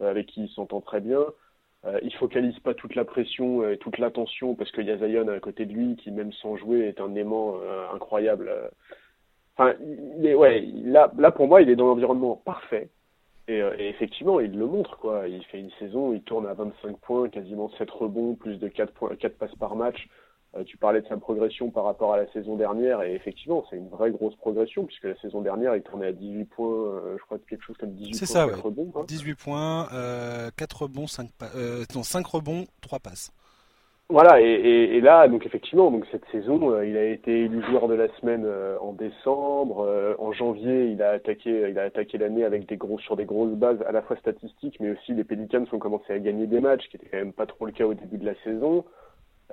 [0.00, 1.24] euh, avec qui il s'entend très bien.
[1.84, 5.28] Euh, il focalise pas toute la pression et toute l'attention, parce qu'il y a Zion
[5.28, 8.52] à côté de lui, qui même sans jouer est un aimant euh, incroyable.
[9.56, 9.74] Enfin,
[10.18, 12.90] ouais, là, là pour moi, il est dans l'environnement parfait.
[13.48, 15.26] Et, et, effectivement, il le montre, quoi.
[15.26, 18.92] Il fait une saison, il tourne à 25 points, quasiment 7 rebonds, plus de 4,
[18.92, 20.08] points, 4 passes par match.
[20.54, 23.76] Euh, tu parlais de sa progression par rapport à la saison dernière, et effectivement, c'est
[23.76, 27.24] une vraie grosse progression, puisque la saison dernière, il tournait à 18 points, euh, je
[27.24, 29.04] crois quelque chose comme 18 points, ça, 4 rebonds.
[29.04, 33.32] 18 points, euh, 4 rebonds, 5, euh, non, 5 rebonds, 3 passes.
[34.10, 37.64] Voilà, et, et, et, là, donc effectivement, donc cette saison, euh, il a été élu
[37.70, 38.46] joueur de la semaine
[38.78, 40.14] en décembre.
[40.18, 43.54] en janvier, il a attaqué, il a attaqué l'année avec des gros sur des grosses
[43.54, 46.86] bases à la fois statistiques, mais aussi les Pelicans ont commencé à gagner des matchs,
[46.90, 48.84] qui était quand même pas trop le cas au début de la saison.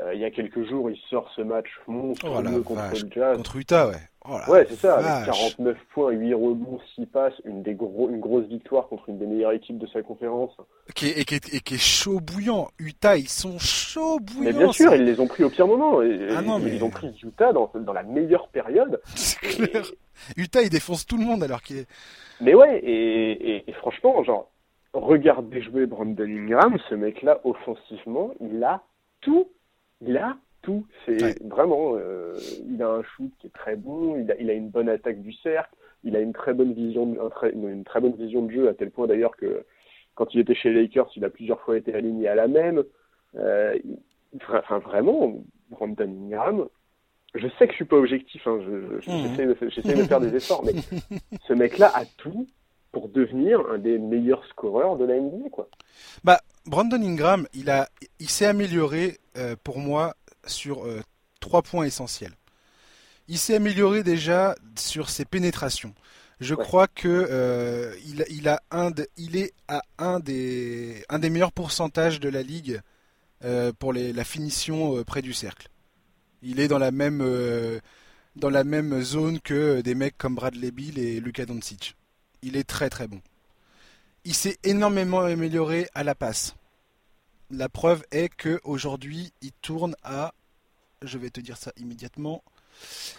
[0.02, 3.38] Euh, il y a quelques jours, il sort ce match monstrueux oh contre le Jazz.
[3.38, 3.98] Contre Utah, ouais.
[4.26, 8.20] Oh ouais, c'est ça, avec 49 points, 8 rebonds, 6 passes, une, des gros, une
[8.20, 10.52] grosse victoire contre une des meilleures équipes de sa conférence.
[10.94, 12.70] Qui est, et, qui est, et qui est chaud bouillant.
[12.80, 14.44] Utah, ils sont chauds bouillants.
[14.44, 16.00] Mais bien sûr, ils les ont pris au pire moment.
[16.00, 16.76] ah non, mais...
[16.76, 19.02] Ils ont pris Utah dans, dans la meilleure période.
[19.16, 19.86] C'est clair.
[20.38, 21.88] Utah, il défonce tout le monde alors qu'il est.
[22.40, 24.50] Mais ouais, et franchement, genre,
[24.94, 28.82] regardez jouer Brandon Ingram, ce mec-là, offensivement, il a
[29.22, 29.48] tout
[30.02, 30.86] il a tout.
[31.06, 32.38] C'est vraiment, euh,
[32.70, 35.22] il a un shoot qui est très bon, il a, il a une bonne attaque
[35.22, 35.74] du cercle,
[36.04, 39.08] il a une très bonne vision, une très bonne vision de jeu à tel point
[39.08, 39.66] d'ailleurs que
[40.16, 42.84] quand il était chez les Lakers, il a plusieurs fois été aligné à la même.
[43.36, 43.78] Euh,
[44.50, 45.34] enfin, vraiment,
[45.70, 46.68] Brandon Ingram,
[47.36, 49.00] je sais que je suis pas objectif, hein, mhm.
[49.02, 50.74] j'essaie de, de, faire des efforts, mais
[51.48, 52.48] ce mec-là a tout
[52.92, 55.70] pour devenir un des meilleurs scoreurs de la NBA, quoi.
[56.24, 56.40] Bah,
[56.70, 57.90] Brandon Ingram, il a,
[58.20, 60.16] il s'est amélioré euh, pour moi
[60.46, 60.86] sur
[61.40, 62.36] trois points essentiels.
[63.28, 65.96] Il s'est amélioré déjà sur ses pénétrations.
[66.40, 72.20] Je crois que il, a un il est à un des, un des meilleurs pourcentages
[72.20, 72.80] de la ligue
[73.80, 75.70] pour la finition près du cercle.
[76.42, 77.22] Il est dans la même
[78.36, 81.96] dans la même zone que des mecs comme Bradley Bill et Luka Doncic.
[82.42, 83.22] Il est très très bon.
[84.24, 86.56] Il s'est énormément amélioré à la passe.
[87.52, 90.34] La preuve est que aujourd'hui, il tourne à
[91.02, 92.44] je vais te dire ça immédiatement.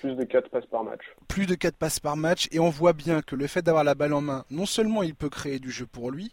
[0.01, 1.03] Plus de 4 passes par match.
[1.29, 3.95] Plus de 4 passes par match et on voit bien que le fait d'avoir la
[3.95, 6.33] balle en main, non seulement il peut créer du jeu pour lui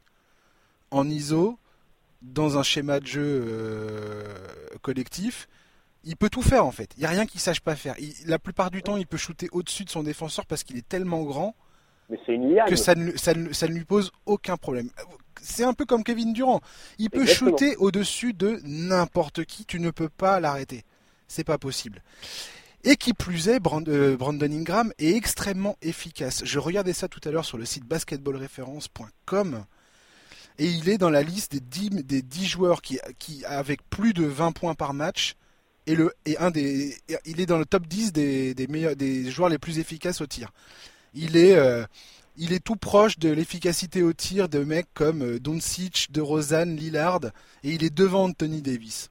[0.91, 1.57] en ISO
[2.21, 4.23] dans un schéma de jeu euh,
[4.81, 5.47] collectif,
[6.03, 6.91] il peut tout faire en fait.
[6.97, 7.95] Il n'y a rien qu'il sache pas faire.
[8.25, 11.23] la plupart du temps, il peut shooter au-dessus de son défenseur parce qu'il est tellement
[11.23, 11.55] grand
[12.09, 14.89] que ça ne, ça, ne, lui pose aucun problème.
[15.41, 16.61] C'est un peu comme Kevin Durant.
[16.97, 19.65] Il peut shooter au-dessus de n'importe qui.
[19.65, 20.83] Tu ne peux pas l'arrêter.
[21.27, 22.01] C'est pas possible.
[22.83, 26.43] Et qui plus est, euh, Brandon Ingram est extrêmement efficace.
[26.45, 29.65] Je regardais ça tout à l'heure sur le site basketballreference.com
[30.59, 34.13] et il est dans la liste des 10, des 10 joueurs qui, qui, avec plus
[34.13, 35.35] de 20 points par match,
[35.85, 39.29] et, le, et un des, il est dans le top 10 des, des, meilleurs, des
[39.31, 40.51] joueurs les plus efficaces au tir.
[41.13, 41.85] Il est, euh,
[42.37, 46.75] il est tout proche de l'efficacité au tir de mecs comme euh, Doncic, De Rosanne,
[46.75, 47.21] Lillard,
[47.63, 49.09] et il est devant Anthony Davis.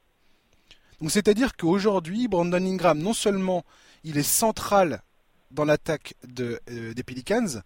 [1.00, 3.64] Donc c'est-à-dire qu'aujourd'hui, Brandon Ingram, non seulement
[4.04, 5.02] il est central
[5.50, 7.62] dans l'attaque euh, des Pelicans,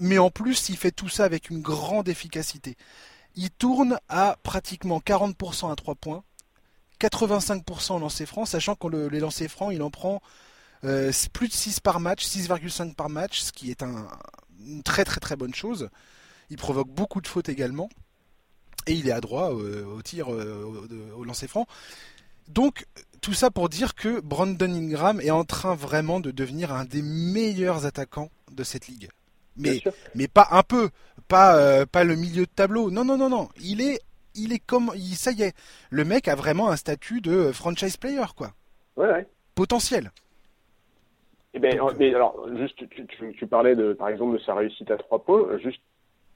[0.00, 2.76] mais en plus il fait tout ça avec une grande efficacité.
[3.36, 6.24] Il tourne à pratiquement 40% à 3 points,
[7.00, 10.20] 85% en lancer franc, sachant que les lancers francs, il en prend
[10.84, 14.08] euh, plus de 6 par match, 6,5 par match, ce qui est un,
[14.66, 15.88] une très très très bonne chose.
[16.50, 17.88] Il provoque beaucoup de fautes également.
[18.86, 21.66] Et il est adroit euh, au tir, euh, au, lancer franc.
[22.48, 22.86] Donc,
[23.20, 27.02] tout ça pour dire que Brandon Ingram est en train vraiment de devenir un des
[27.02, 29.10] meilleurs attaquants de cette ligue.
[29.56, 29.82] Mais,
[30.14, 30.88] mais pas un peu,
[31.26, 32.90] pas, pas le milieu de tableau.
[32.90, 33.50] Non, non, non, non.
[33.60, 34.00] Il est
[34.38, 35.54] il est comme, ça y est,
[35.90, 38.52] le mec a vraiment un statut de franchise player, quoi.
[38.96, 39.26] Ouais, ouais.
[39.54, 40.12] Potentiel.
[41.54, 45.24] Eh ben, mais alors, juste, tu, parlais de, par exemple, de sa réussite à trois
[45.24, 45.80] points, juste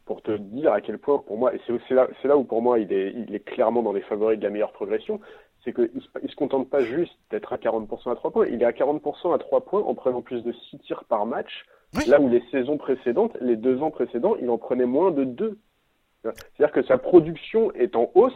[0.06, 2.78] pour te dire à quel point, pour moi, et c'est là, là où pour moi
[2.78, 5.20] il est, il est clairement dans les favoris de la meilleure progression,
[5.62, 8.64] c'est qu'il ne se contente pas juste d'être à 40% à trois points, il est
[8.64, 11.66] à 40% à trois points en prenant plus de 6 tirs par match,
[12.08, 15.58] là où les saisons précédentes, les deux ans précédents, il en prenait moins de 2
[16.22, 18.32] c'est-à-dire que sa production est en hausse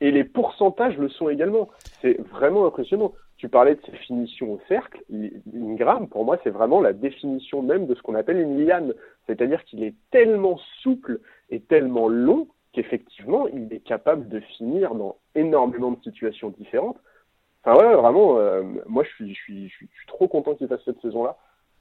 [0.00, 1.68] et les pourcentages le sont également.
[2.00, 3.12] C'est vraiment impressionnant.
[3.42, 5.02] Tu parlais de ses finitions au cercle.
[5.10, 8.94] Une gramme, pour moi, c'est vraiment la définition même de ce qu'on appelle une liane.
[9.26, 11.18] C'est-à-dire qu'il est tellement souple
[11.50, 16.98] et tellement long qu'effectivement, il est capable de finir dans énormément de situations différentes.
[17.64, 19.72] Enfin, ouais, vraiment, euh, moi, je suis
[20.06, 21.36] trop content qu'il fasse cette saison-là.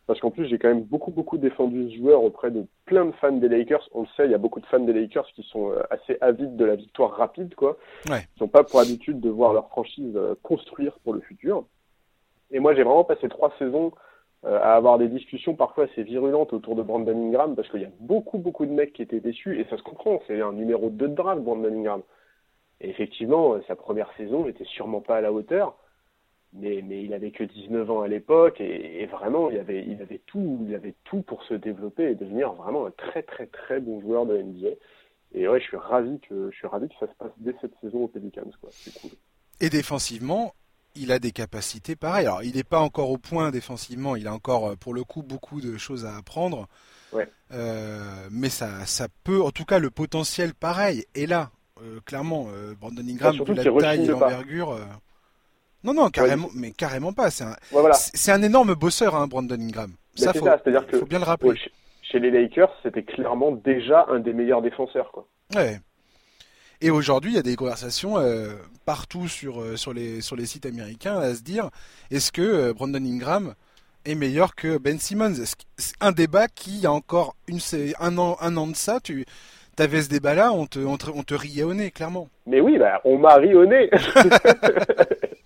[0.07, 3.11] Parce qu'en plus, j'ai quand même beaucoup, beaucoup défendu ce joueur auprès de plein de
[3.13, 3.87] fans des Lakers.
[3.93, 6.17] On le sait, il y a beaucoup de fans des Lakers qui sont euh, assez
[6.21, 7.77] avides de la victoire rapide, quoi.
[8.09, 8.27] Ouais.
[8.35, 11.65] Ils n'ont pas pour habitude de voir leur franchise euh, construire pour le futur.
[12.49, 13.91] Et moi, j'ai vraiment passé trois saisons
[14.43, 17.85] euh, à avoir des discussions parfois assez virulentes autour de Brandon Ingram parce qu'il y
[17.85, 20.19] a beaucoup, beaucoup de mecs qui étaient déçus et ça se comprend.
[20.27, 22.01] C'est un numéro 2 de draft, Brandon Ingram.
[22.81, 25.77] Et effectivement, sa première saison n'était sûrement pas à la hauteur
[26.53, 30.21] mais, mais il avait que 19 ans à l'époque et, vraiment il avait, il avait
[30.25, 34.01] tout, il avait tout pour se développer et devenir vraiment un très très très bon
[34.01, 34.69] joueur de NBA.
[35.33, 37.73] Et ouais, je suis ravi que je suis ravi que ça se passe dès cette
[37.81, 38.69] saison au Pelicans, quoi.
[38.73, 39.11] C'est cool.
[39.61, 40.53] Et défensivement,
[40.95, 42.25] il a des capacités pareilles.
[42.25, 44.15] Alors, il n'est pas encore au point défensivement.
[44.15, 46.67] Il a encore, pour le coup, beaucoup de choses à apprendre.
[47.13, 47.29] Ouais.
[47.53, 51.51] Euh, mais ça, ça peut, en tout cas, le potentiel pareil est là.
[51.81, 54.77] Euh, clairement, euh, Brandon Ingram, vu la taille et l'envergure.
[55.83, 57.31] Non, non, carrément, mais carrément pas.
[57.31, 57.55] C'est un,
[57.93, 59.91] c'est un énorme bosseur, hein, Brandon Ingram.
[60.15, 61.59] Ça, faut, c'est-à-dire que faut bien le rappeler.
[62.01, 65.27] chez les Lakers, c'était clairement déjà un des meilleurs défenseurs, quoi.
[65.55, 65.79] Ouais.
[66.83, 68.53] Et aujourd'hui, il y a des conversations euh,
[68.85, 71.69] partout sur, euh, sur, les, sur les sites américains à se dire
[72.09, 73.53] est-ce que euh, Brandon Ingram
[74.05, 75.35] est meilleur que Ben Simmons?
[75.77, 77.59] C'est un débat qui, il y a encore une,
[77.99, 79.25] un, an, un an de ça, tu
[79.77, 82.29] avais ce débat-là, on te, on, te, on te riait au nez, clairement.
[82.47, 83.89] Mais oui, bah, on m'a ri au nez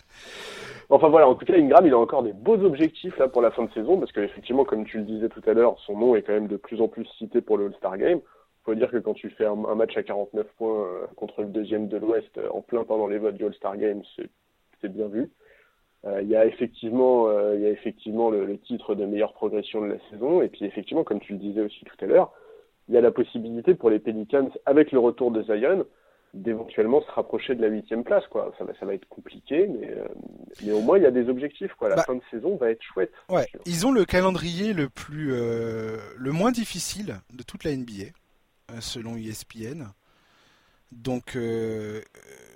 [0.89, 3.51] Enfin voilà, en tout cas, Ingram, il a encore des beaux objectifs là pour la
[3.51, 6.21] fin de saison, parce qu'effectivement, comme tu le disais tout à l'heure, son nom est
[6.21, 8.21] quand même de plus en plus cité pour le All-Star Game.
[8.63, 11.88] Faut dire que quand tu fais un, match à 49 points euh, contre le deuxième
[11.88, 14.01] de l'Ouest euh, en plein pendant les votes du All-Star Game,
[14.81, 15.31] c'est bien vu.
[16.05, 19.81] Euh, il y a effectivement, il y a effectivement le, le, titre de meilleure progression
[19.81, 22.31] de la saison, et puis effectivement, comme tu le disais aussi tout à l'heure,
[22.88, 25.86] il y a la possibilité pour les Pelicans, avec le retour de Zion,
[26.36, 28.23] d'éventuellement se rapprocher de la huitième place.
[28.29, 28.53] Quoi.
[28.57, 30.05] Ça, va, ça va être compliqué, mais, euh,
[30.63, 31.73] mais au moins il y a des objectifs.
[31.79, 31.89] Quoi.
[31.89, 33.11] La bah, fin de saison va être chouette.
[33.29, 38.11] Ouais, ils ont le calendrier le, plus, euh, le moins difficile de toute la NBA,
[38.71, 39.86] euh, selon ESPN.
[40.91, 41.38] Donc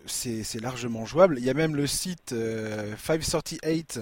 [0.05, 1.39] c'est largement jouable.
[1.39, 2.33] Il y a même le site
[2.97, 3.99] 538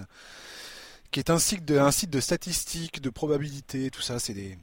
[1.10, 4.20] qui est un site de, un site de statistiques, de probabilités, tout ça.
[4.20, 4.58] C'est des,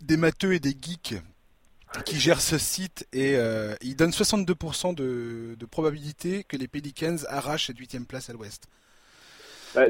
[0.00, 1.14] des matheux et des geeks
[2.04, 7.68] qui gère ce site et euh, il donne 62% de, probabilité que les Pelicans arrachent
[7.68, 8.66] cette huitième place à l'ouest.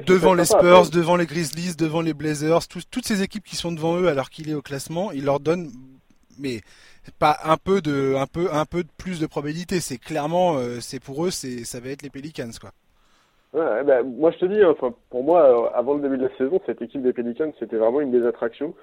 [0.07, 3.99] devant les Spurs, devant les Grizzlies, devant les Blazers, toutes ces équipes qui sont devant
[3.99, 5.71] eux alors qu'il est au classement, il leur donne
[6.39, 6.61] mais
[7.19, 10.81] pas un peu de un peu un peu de plus de probabilité, c'est clairement euh,
[10.81, 12.73] c'est pour eux c'est ça va être les Pelicans quoi.
[13.57, 16.37] Ouais, bah, moi je te dis, enfin, pour moi, euh, avant le début de la
[16.37, 18.75] saison, cette équipe des Pelicans, c'était vraiment une des attractions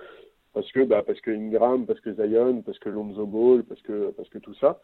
[0.53, 4.11] parce que bah parce que Ingram, parce que Zion, parce que Lonzo Ball, parce que
[4.11, 4.81] parce que tout ça.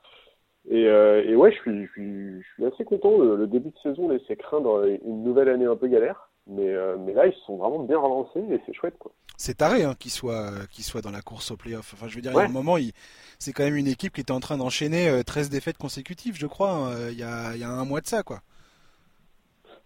[0.69, 3.17] Et, euh, et ouais, je suis, je suis, je suis assez content.
[3.17, 7.13] Le, début de saison laissait craindre une nouvelle année un peu galère, mais euh, mais
[7.13, 9.11] là ils se sont vraiment bien relancés et c'est chouette quoi.
[9.37, 11.93] C'est taré hein, qu'ils soient qu'ils soient dans la course au playoff.
[11.93, 12.91] Enfin, je veux dire, il y a un moment, il...
[13.39, 16.45] c'est quand même une équipe qui était en train d'enchaîner 13 euh, défaites consécutives, je
[16.45, 16.71] crois.
[16.71, 18.41] Hein, il y, a, il y a un mois de ça quoi.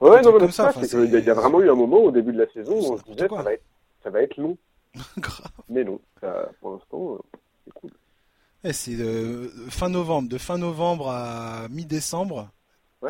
[0.01, 2.39] Ouais, non, mais ça, c'est qu'il y a vraiment eu un moment au début de
[2.39, 3.63] la saison où on se disait ça va être,
[4.03, 4.57] ça va être long.
[5.69, 5.99] Mais non,
[6.61, 7.91] pour l'instant, euh, c'est cool.
[8.63, 12.49] Eh, c'est de fin novembre, de fin novembre à mi-décembre.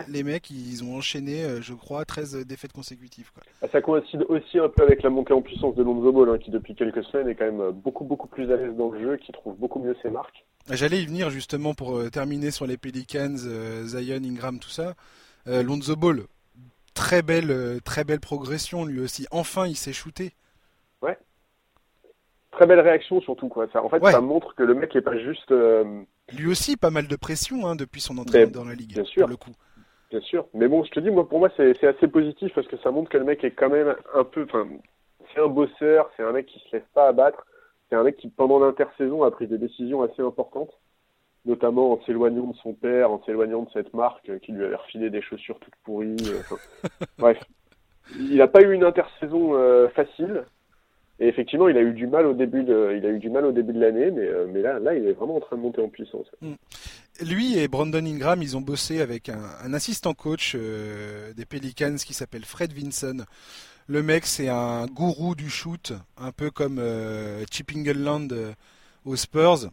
[0.07, 3.31] Les mecs, ils ont enchaîné, euh, je crois, 13 défaites consécutives.
[3.31, 3.43] Quoi.
[3.61, 6.39] Ah, ça coïncide aussi un peu avec la montée en puissance de Lonzo Ball, hein,
[6.39, 8.99] qui depuis quelques semaines est quand même euh, beaucoup beaucoup plus à l'aise dans le
[8.99, 10.45] jeu, qui trouve beaucoup mieux ses marques.
[10.67, 13.35] J'allais y venir justement pour terminer sur les Pelicans,
[13.83, 14.95] Zion, Ingram, tout ça.
[15.45, 16.21] Lonzo Ball,
[16.93, 19.27] très belle, très belle progression lui aussi.
[19.29, 20.31] Enfin, il s'est shooté.
[22.53, 23.67] Très belle réaction surtout quoi.
[23.73, 25.51] Ça, en fait, ça montre que le mec est pas juste.
[25.51, 26.03] Euh,
[26.37, 28.93] Lui aussi, pas mal de pression hein, depuis son entrée dans la ligue.
[28.93, 29.27] Bien sûr.
[29.27, 29.51] le coup.
[30.11, 30.45] Bien sûr.
[30.53, 33.09] Mais bon, je te dis, moi, pour moi, c'est assez positif parce que ça montre
[33.09, 34.43] que le mec est quand même un peu.
[34.43, 34.67] Enfin,
[35.33, 37.43] c'est un bosseur, c'est un mec qui se laisse pas abattre.
[37.89, 40.71] C'est un mec qui, pendant l'intersaison, a pris des décisions assez importantes,
[41.45, 45.09] notamment en s'éloignant de son père, en s'éloignant de cette marque qui lui avait refilé
[45.09, 46.17] des chaussures toutes pourries.
[46.27, 46.55] Euh,
[47.17, 47.39] bref,
[48.15, 50.43] il n'a pas eu une intersaison euh, facile.
[51.23, 53.45] Et effectivement, il a eu du mal au début de, il a eu du mal
[53.45, 55.61] au début de l'année, mais, euh, mais là, là, il est vraiment en train de
[55.61, 56.27] monter en puissance.
[56.41, 56.55] Mm.
[57.21, 62.13] Lui et Brandon Ingram, ils ont bossé avec un, assistant coach euh, des Pelicans qui
[62.13, 63.23] s'appelle Fred Vinson.
[63.87, 68.53] Le mec, c'est un gourou du shoot, un peu comme euh, Chip euh,
[69.05, 69.69] aux Spurs.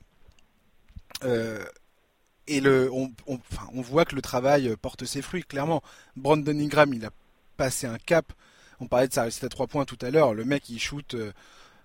[2.47, 3.41] et le, on, on,
[3.75, 5.83] on, voit que le travail porte ses fruits, clairement.
[6.15, 7.11] Brandon Ingram, il a
[7.57, 8.33] passé un cap
[8.81, 10.35] on parlait de sa réussite à 3 points tout à l'heure.
[10.35, 11.33] Le mec, il shoot euh,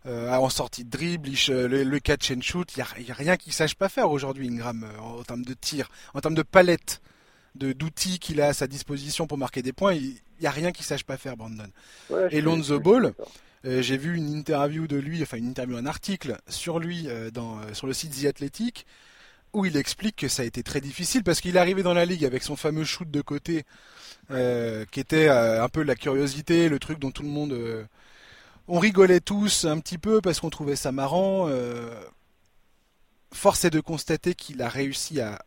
[0.06, 2.72] euh, en sortie de dribble, le, catch and shoot.
[2.76, 5.89] Il n'y a, rien qu'il sache pas faire aujourd'hui, Ingram, euh, en, termes de tir,
[6.14, 7.02] en termes de palette
[7.56, 9.93] d'outils qu'il a à sa disposition pour marquer des points.
[9.93, 11.68] Il n'y a rien qu'il sache pas faire, Brandon.
[12.30, 13.14] et Lonzo Ball,
[13.64, 17.88] j'ai vu une interview de lui, enfin une interview, un article sur lui dans, sur
[17.88, 18.86] le site The Athletic
[19.56, 22.04] où il explique que ça a été très difficile parce qu'il est arrivé dans la
[22.04, 23.64] ligue avec son fameux shoot de côté
[24.32, 27.53] euh, qui était euh, un peu la curiosité, le truc dont tout le monde...
[27.53, 27.86] Euh,
[28.67, 31.47] on rigolait tous un petit peu parce qu'on trouvait ça marrant.
[33.32, 35.39] force est de constater qu'il a réussi à...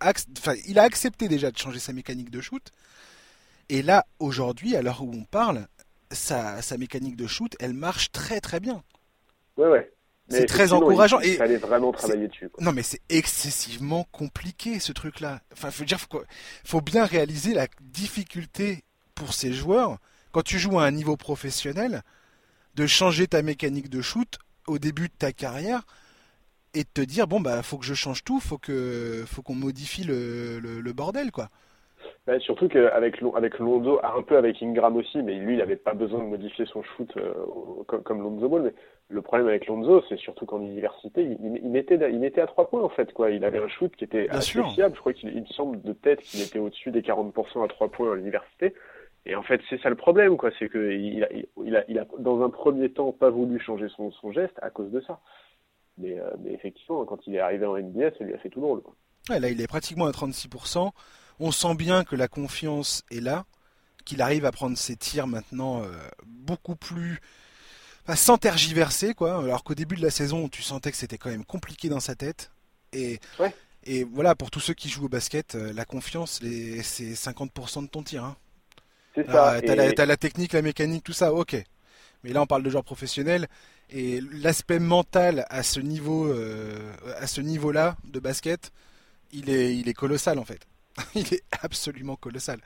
[0.00, 2.70] Enfin, il a accepté déjà de changer sa mécanique de shoot.
[3.68, 5.66] Et là, aujourd'hui, à l'heure où on parle,
[6.12, 8.84] sa, sa mécanique de shoot, elle marche très très bien.
[9.56, 9.92] Ouais, ouais.
[10.32, 11.20] C'est très encourageant.
[11.20, 12.50] Il, fallait vraiment travailler dessus.
[12.60, 15.40] Non, mais c'est excessivement compliqué ce truc-là.
[15.52, 16.22] Enfin, faut dire, faut,
[16.64, 19.98] faut bien réaliser la difficulté pour ces joueurs
[20.32, 22.02] quand tu joues à un niveau professionnel
[22.74, 25.82] de changer ta mécanique de shoot au début de ta carrière
[26.74, 29.54] et de te dire bon bah faut que je change tout, faut que faut qu'on
[29.54, 31.48] modifie le, le, bordel quoi.
[32.26, 35.92] Bah, surtout qu'avec avec Lonzo, un peu avec Ingram aussi, mais lui il n'avait pas
[35.92, 37.34] besoin de modifier son shoot euh,
[37.86, 38.74] comme, comme Lonzo Ball, mais
[39.12, 42.88] le problème avec Lonzo, c'est surtout qu'en université, il, il, mettait à trois points en
[42.88, 43.12] fait.
[43.12, 43.30] Quoi.
[43.30, 44.94] Il avait un shoot qui était assez fiable.
[44.94, 48.12] Je crois qu'il me semble de tête qu'il était au-dessus des 40% à trois points
[48.12, 48.74] à l'université.
[49.24, 50.50] Et en fait, c'est ça le problème, quoi.
[50.58, 51.28] C'est qu'il a,
[51.64, 54.70] il a, il a, dans un premier temps, pas voulu changer son, son geste à
[54.70, 55.20] cause de ça.
[55.98, 58.60] Mais, euh, mais, effectivement, quand il est arrivé en NBA, ça lui a fait tout
[58.60, 58.82] drôle.
[58.82, 58.94] Quoi.
[59.30, 60.90] Ouais, là, il est pratiquement à 36%.
[61.38, 63.44] On sent bien que la confiance est là,
[64.04, 65.86] qu'il arrive à prendre ses tirs maintenant euh,
[66.26, 67.20] beaucoup plus
[68.14, 69.42] sans tergiverser, quoi.
[69.42, 72.14] Alors qu'au début de la saison, tu sentais que c'était quand même compliqué dans sa
[72.14, 72.50] tête.
[72.92, 73.20] Et,
[73.84, 76.40] et voilà, pour tous ceux qui jouent au basket, euh, la confiance,
[76.82, 78.24] c'est 50% de ton tir.
[78.24, 78.36] Hein.
[79.14, 79.60] C'est ça.
[79.64, 81.56] T'as la, la, technique, la mécanique, tout ça, ok.
[82.24, 83.48] Mais là, on parle de joueurs professionnels.
[83.90, 88.72] Et l'aspect mental à ce niveau, euh, à ce niveau-là de basket,
[89.32, 90.66] il est, il est colossal en fait.
[91.14, 92.60] il est absolument colossal.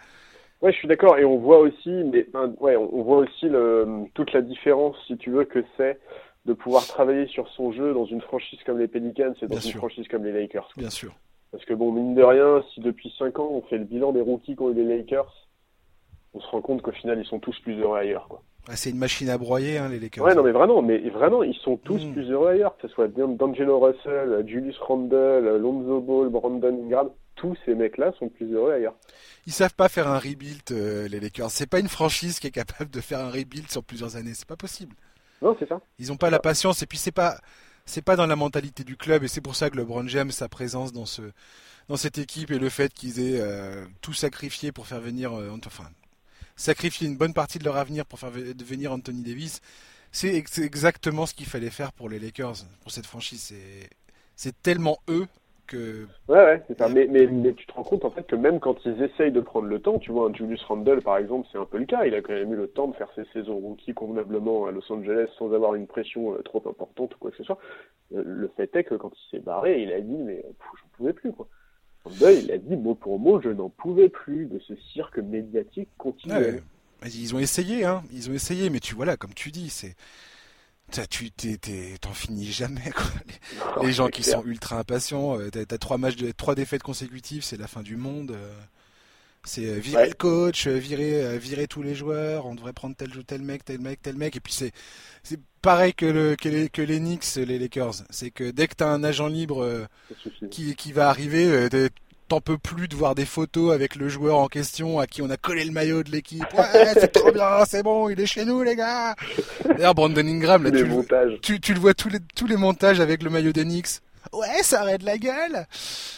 [0.62, 1.18] Ouais, je suis d'accord.
[1.18, 2.26] Et on voit aussi, mais,
[2.60, 5.98] ouais, on voit aussi le, toute la différence, si tu veux, que c'est
[6.46, 9.72] de pouvoir travailler sur son jeu dans une franchise comme les Pelicans et dans une
[9.72, 10.68] franchise comme les Lakers.
[10.76, 11.12] Bien sûr.
[11.52, 14.20] Parce que bon, mine de rien, si depuis 5 ans on fait le bilan des
[14.20, 15.32] rookies qu'ont eu les Lakers,
[16.34, 18.26] on se rend compte qu'au final ils sont tous plus heureux ailleurs.
[18.28, 18.42] Quoi.
[18.74, 20.24] c'est une machine à broyer, hein, les Lakers.
[20.24, 22.12] Ouais, non, mais vraiment, mais vraiment, ils sont tous mm.
[22.12, 27.56] plus heureux ailleurs, que ce soit D'Angelo Russell, Julius Randle, Lonzo Ball, Brandon Ingram, tous
[27.64, 28.94] ces mecs-là sont plus heureux ailleurs.
[29.46, 31.50] Ils savent pas faire un rebuild, euh, les Lakers.
[31.50, 34.34] C'est pas une franchise qui est capable de faire un rebuild sur plusieurs années.
[34.34, 34.94] C'est pas possible.
[35.42, 35.80] Non, c'est ça.
[35.98, 37.38] Ils ont pas la patience et puis c'est pas
[37.84, 40.48] c'est pas dans la mentalité du club et c'est pour ça que LeBron James sa
[40.48, 41.22] présence dans ce
[41.88, 45.56] dans cette équipe et le fait qu'ils aient euh, tout sacrifié pour faire venir euh,
[45.66, 45.88] enfin
[46.56, 49.60] sacrifier une bonne partie de leur avenir pour faire venir Anthony Davis,
[50.10, 53.42] c'est exactement ce qu'il fallait faire pour les Lakers pour cette franchise.
[53.42, 53.90] C'est
[54.36, 55.26] c'est tellement eux
[55.66, 56.06] que.
[56.28, 56.88] Ouais, ouais, c'est ça.
[56.88, 59.40] Mais, mais, mais, tu te rends compte en fait que même quand ils essayent de
[59.40, 62.04] prendre le temps, tu vois, un Julius Randle par exemple, c'est un peu le cas.
[62.06, 64.90] Il a quand même eu le temps de faire ses saisons rookie convenablement à Los
[64.90, 67.58] Angeles sans avoir une pression euh, trop importante ou quoi que ce soit.
[68.14, 71.12] Euh, le fait est que quand il s'est barré, il a dit, mais j'en pouvais
[71.12, 71.48] plus, quoi.
[72.04, 75.88] Randle, il a dit mot pour mot, je n'en pouvais plus de ce cirque médiatique
[75.98, 76.62] continuel.
[77.04, 78.02] Ils ont essayé, hein.
[78.12, 79.96] Ils ont essayé, mais tu vois là, comme tu dis, c'est
[80.90, 81.30] tu
[82.00, 83.82] t'en finis jamais quoi.
[83.82, 87.42] Les, gens qui sont ultra impatients, euh, t'as as trois matchs de trois défaites consécutives,
[87.42, 88.32] c'est la fin du monde.
[88.32, 88.52] Euh.
[89.44, 93.42] C'est euh, virer le coach, virer virer tous les joueurs, on devrait prendre tel tel
[93.42, 94.72] mec, tel mec, tel mec et puis c'est
[95.22, 98.74] c'est pareil que le que les, que les Knicks, les Lakers, c'est que dès que
[98.74, 99.86] t'as un agent libre
[100.50, 101.68] qui qui va arriver,
[102.28, 105.30] t'en peux plus de voir des photos avec le joueur en question à qui on
[105.30, 106.44] a collé le maillot de l'équipe.
[106.56, 109.14] Ouais, c'est trop bien, c'est bon, il est chez nous, les gars.
[109.64, 113.00] D'ailleurs, Brandon Ingram, là, tu, le, tu, tu, le vois tous les, tous les montages
[113.00, 114.02] avec le maillot d'Enix.
[114.32, 115.66] Ouais, ça arrête la gueule.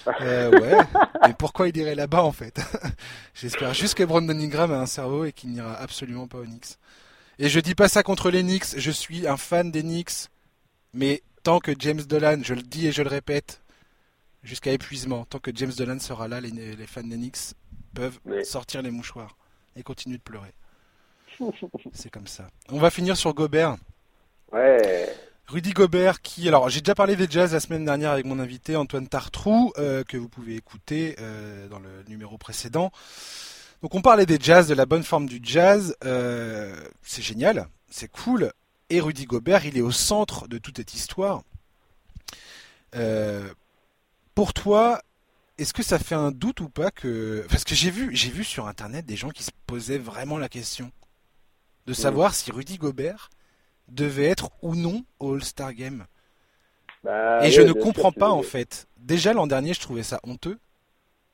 [0.22, 0.78] euh, ouais.
[1.26, 2.58] Mais pourquoi il irait là-bas, en fait?
[3.34, 6.78] J'espère juste que Brandon Ingram a un cerveau et qu'il n'ira absolument pas aux Knicks.
[7.38, 10.28] Et je dis pas ça contre les Knicks, je suis un fan des Knicks.
[10.94, 13.60] Mais tant que James Dolan, je le dis et je le répète,
[14.48, 15.24] jusqu'à épuisement.
[15.26, 17.54] Tant que James Dolan sera là, les, fans d'Enix
[17.94, 19.36] peuvent sortir les mouchoirs
[19.76, 20.52] et continuer de pleurer.
[21.92, 22.48] C'est comme ça.
[22.70, 23.76] On va finir sur Gobert.
[24.50, 25.14] Ouais.
[25.46, 28.76] Rudy Gobert qui, alors j'ai déjà parlé des Jazz la semaine dernière avec mon invité
[28.76, 32.90] Antoine Tartrou, euh, que vous pouvez écouter euh, dans le numéro précédent.
[33.82, 35.96] Donc on parlait des Jazz, de la bonne forme du Jazz.
[36.04, 38.52] Euh, c'est génial, c'est cool.
[38.90, 41.42] Et Rudy Gobert, il est au centre de toute cette histoire.
[44.38, 45.00] Pour toi,
[45.58, 48.44] est-ce que ça fait un doute ou pas que parce que j'ai vu j'ai vu
[48.44, 50.92] sur internet des gens qui se posaient vraiment la question
[51.88, 53.30] de savoir si Rudy Gobert
[53.88, 56.04] devait être ou non au All-Star Game.
[57.02, 58.86] Bah Et je ne comprends pas en fait.
[58.96, 60.58] Déjà l'an dernier, je trouvais ça honteux.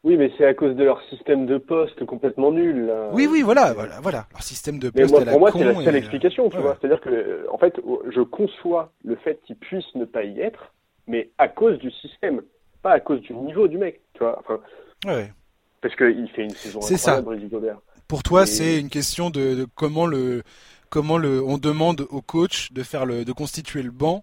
[0.03, 2.91] Oui, mais c'est à cause de leur système de poste complètement nul.
[3.13, 4.25] Oui, oui, voilà, voilà, voilà.
[4.33, 5.15] Leur système de poste.
[5.19, 6.79] Mais pour moi, c'est la seule explication, tu vois.
[6.81, 7.79] C'est-à-dire que, en fait,
[8.15, 10.73] je conçois le fait qu'ils puissent ne pas y être,
[11.07, 12.41] mais à cause du système
[12.85, 14.39] pas à cause du niveau du mec, tu vois.
[14.39, 14.61] Enfin,
[15.07, 15.33] ouais.
[15.81, 17.49] Parce qu'il fait une saison incroyable, ça.
[17.49, 17.79] Gobert.
[18.07, 20.43] Pour toi, c'est une question de, comment le
[20.91, 24.23] comment le on demande au coach de faire le de constituer le banc.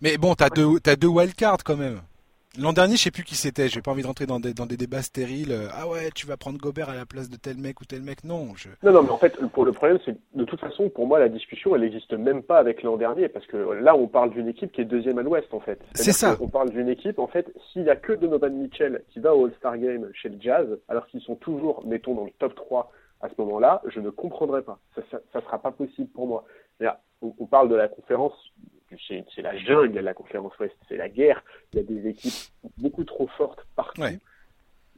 [0.00, 2.00] Mais bon, t'as deux t'as deux wildcards quand même.
[2.58, 3.68] L'an dernier, je sais plus qui c'était.
[3.68, 5.56] J'ai pas envie de rentrer dans des, dans des débats stériles.
[5.72, 8.24] Ah ouais, tu vas prendre Gobert à la place de tel mec ou tel mec.
[8.24, 8.54] Non.
[8.56, 8.68] Je...
[8.82, 11.30] Non, non, mais en fait, pour le problème, c'est de toute façon, pour moi, la
[11.30, 14.70] discussion, elle n'existe même pas avec l'an dernier, parce que là, on parle d'une équipe
[14.70, 15.80] qui est deuxième à l'Ouest, en fait.
[15.94, 16.36] C'est ça.
[16.40, 19.46] On parle d'une équipe, en fait, s'il y a que Donovan Mitchell qui va au
[19.46, 22.92] All-Star Game chez le Jazz, alors qu'ils sont toujours, mettons, dans le top 3
[23.22, 24.78] à ce moment-là, je ne comprendrai pas.
[24.94, 26.44] Ça, ça, sera pas possible pour moi.
[27.22, 28.34] On, on parle de la conférence
[29.08, 31.42] c'est la jungle, la conférence Ouest, c'est la guerre.
[31.72, 34.02] Il y a des équipes beaucoup trop fortes partout.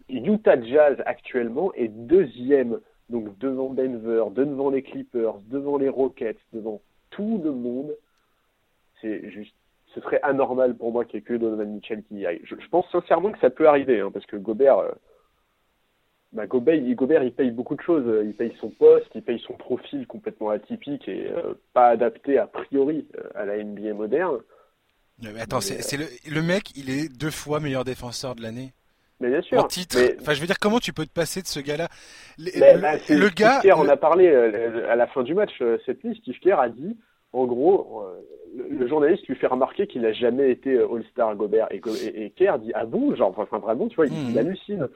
[0.08, 6.80] Utah Jazz actuellement est deuxième, donc devant Denver, devant les Clippers, devant les Rockets, devant
[7.10, 7.94] tout le monde.
[9.00, 9.54] C'est juste,
[9.94, 12.40] ce serait anormal pour moi qu'il n'y ait que Donovan Mitchell qui y aille.
[12.44, 14.92] Je, pense sincèrement que ça peut arriver, hein, parce que Gobert, euh,
[16.34, 18.04] bah, Gobert, il, paye beaucoup de choses.
[18.24, 22.48] Il paye son poste, il paye son profil complètement atypique et euh, pas adapté a
[22.48, 24.38] priori euh, à la NBA moderne.
[25.22, 28.72] Mais attends, c'est le, le, mec, il est deux fois meilleur défenseur de l'année.
[29.20, 29.60] Mais bien sûr.
[29.60, 29.96] En titre.
[30.20, 31.88] Enfin, je veux dire, comment tu peux te passer de ce gars-là?
[32.36, 33.60] Le, bah, le, gars.
[33.60, 35.52] Steve on a parlé euh, à la fin du match,
[35.86, 36.20] cette liste.
[36.22, 36.96] Steve Kerr a dit,
[37.32, 38.02] en gros,
[38.56, 41.68] le, journaliste lui fait remarquer qu'il n'a jamais été All-Star Gobert.
[41.70, 41.80] Et,
[42.24, 44.38] et, Kerr dit, ah bon, genre, enfin, vraiment, tu vois, il, il hmm.
[44.38, 44.88] hallucine.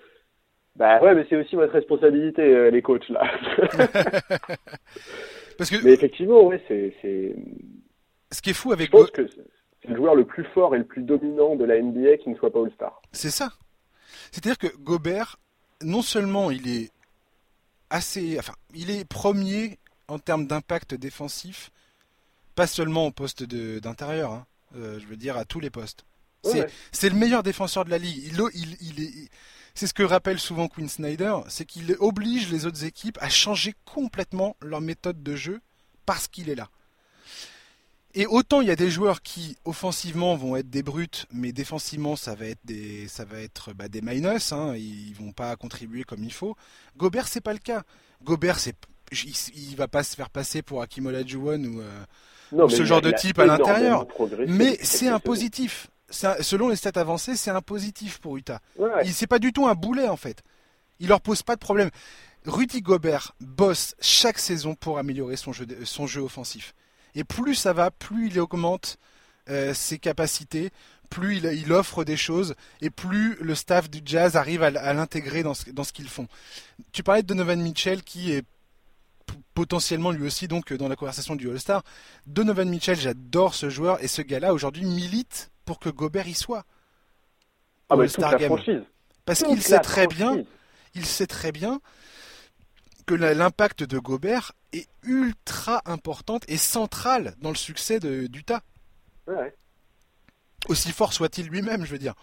[0.78, 3.28] Bah ouais, mais c'est aussi votre responsabilité, euh, les coachs, là.
[5.58, 5.82] Parce que...
[5.82, 6.94] Mais effectivement, ouais, c'est...
[8.30, 8.86] Ce qui est fou avec...
[8.86, 11.82] Je pense que c'est le joueur le plus fort et le plus dominant de la
[11.82, 13.02] NBA qui ne soit pas All-Star.
[13.10, 13.50] C'est ça.
[14.30, 15.40] C'est-à-dire que Gobert,
[15.82, 16.92] non seulement il est
[17.90, 21.72] assez, enfin, il est premier en termes d'impact défensif,
[22.54, 26.04] pas seulement au poste d'intérieur, hein, euh, je veux dire à tous les postes.
[26.92, 28.16] C'est le meilleur défenseur de la ligue.
[28.54, 29.28] Il, il, est,
[29.74, 33.74] c'est ce que rappelle souvent Quinn Snyder, c'est qu'il oblige les autres équipes à changer
[33.84, 35.60] complètement leur méthode de jeu
[36.06, 36.68] parce qu'il est là.
[38.14, 42.16] Et autant il y a des joueurs qui offensivement vont être des brutes, mais défensivement
[42.16, 46.04] ça va être des ça va être bah, des minus, hein, ils vont pas contribuer
[46.04, 46.56] comme il faut.
[46.96, 47.82] Gobert c'est pas le cas.
[48.24, 48.74] Gobert c'est
[49.54, 53.38] il, va pas se faire passer pour Hakim Olajuwon ou, euh, ce genre de type
[53.38, 54.06] à l'intérieur.
[54.46, 55.88] Mais c'est un positif.
[56.10, 58.60] Selon les stats avancées, c'est un positif pour Utah.
[59.04, 60.42] Il c'est pas du tout un boulet en fait.
[61.00, 61.90] Il leur pose pas de problème.
[62.46, 66.74] Rudy Gobert bosse chaque saison pour améliorer son jeu, son jeu offensif.
[67.14, 68.98] Et plus ça va, plus il augmente
[69.50, 70.70] euh, ses capacités,
[71.10, 75.54] plus il, offre des choses, et plus le staff du Jazz arrive à, l'intégrer dans
[75.54, 76.28] ce, dans ce qu'ils font.
[76.92, 78.44] Tu parlais de Donovan Mitchell qui est
[79.54, 81.82] potentiellement lui aussi donc dans la conversation du All-Star.
[82.26, 86.64] Donovan Mitchell, j'adore ce joueur et ce gars-là aujourd'hui milite pour que Gobert y soit.
[87.90, 88.56] Ah All-Star Game.
[89.26, 90.42] Parce qu'il sait très bien,
[90.94, 91.80] il sait très bien
[93.04, 98.62] que l'impact de Gobert est ultra importante et centrale dans le succès d'Utah.
[99.26, 99.52] Ouais.
[100.70, 102.14] Aussi fort soit-il lui-même, je veux dire.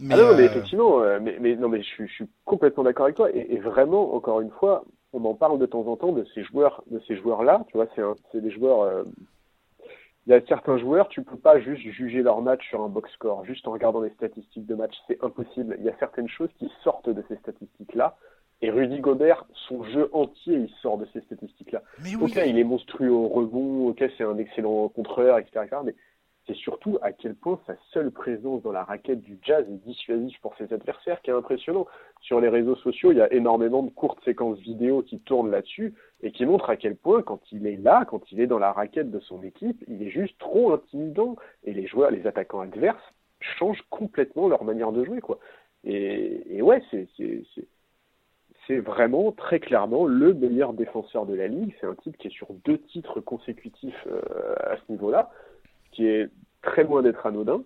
[0.00, 3.14] Mais, ah non, mais euh, effectivement, euh, mais, non, mais je, suis complètement d'accord avec
[3.14, 3.30] toi.
[3.30, 6.82] Et, vraiment, encore une fois, on en parle de temps en temps de ces joueurs,
[6.90, 7.64] de ces joueurs-là.
[7.68, 7.86] Tu vois,
[8.32, 8.80] c'est des joueurs.
[8.80, 9.04] Euh,
[10.26, 13.10] il y a certains joueurs, tu peux pas juste juger leur match sur un box
[13.12, 15.76] score, juste en regardant les statistiques de match, c'est impossible.
[15.80, 18.16] Il y a certaines choses qui sortent de ces statistiques-là.
[18.64, 21.82] Et Rudy Gobert, son jeu entier, il sort de ces statistiques-là.
[22.20, 25.96] Ok, il est monstrueux au rebond, ok, c'est un excellent contreur, etc., Mais
[26.46, 30.36] c'est surtout à quel point sa seule présence dans la raquette du jazz est dissuasive
[30.40, 31.86] pour ses adversaires qui est impressionnant.
[32.20, 35.94] Sur les réseaux sociaux, il y a énormément de courtes séquences vidéo qui tournent là-dessus
[36.22, 38.72] et qui montrent à quel point, quand il est là, quand il est dans la
[38.72, 41.36] raquette de son équipe, il est juste trop intimidant.
[41.64, 45.38] Et les joueurs, les attaquants adverses, changent complètement leur manière de jouer, quoi.
[45.84, 47.08] Et, ouais, c'est
[48.68, 51.74] c'est vraiment très clairement le meilleur défenseur de la ligue.
[51.80, 55.30] C'est un type qui est sur deux titres consécutifs euh, à ce niveau-là,
[55.92, 56.28] qui est
[56.62, 57.62] très loin d'être anodin.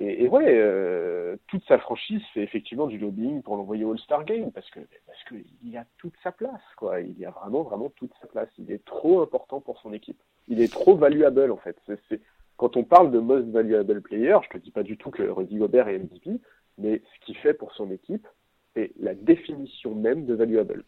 [0.00, 4.52] Et, ouais, euh, toute sa franchise fait effectivement du lobbying pour l'envoyer au All-Star Game
[4.52, 7.00] parce que parce qu'il a toute sa place, quoi.
[7.00, 8.48] Il y a vraiment vraiment toute sa place.
[8.58, 10.20] Il est trop important pour son équipe.
[10.46, 11.76] Il est trop valuable en fait.
[12.08, 12.20] C'est
[12.56, 15.56] quand on parle de most valuable player, je te dis pas du tout que Rudy
[15.56, 16.40] Gobert est MVP,
[16.76, 18.26] mais ce qu'il fait pour son équipe,
[18.74, 20.84] c'est la définition même de valuable.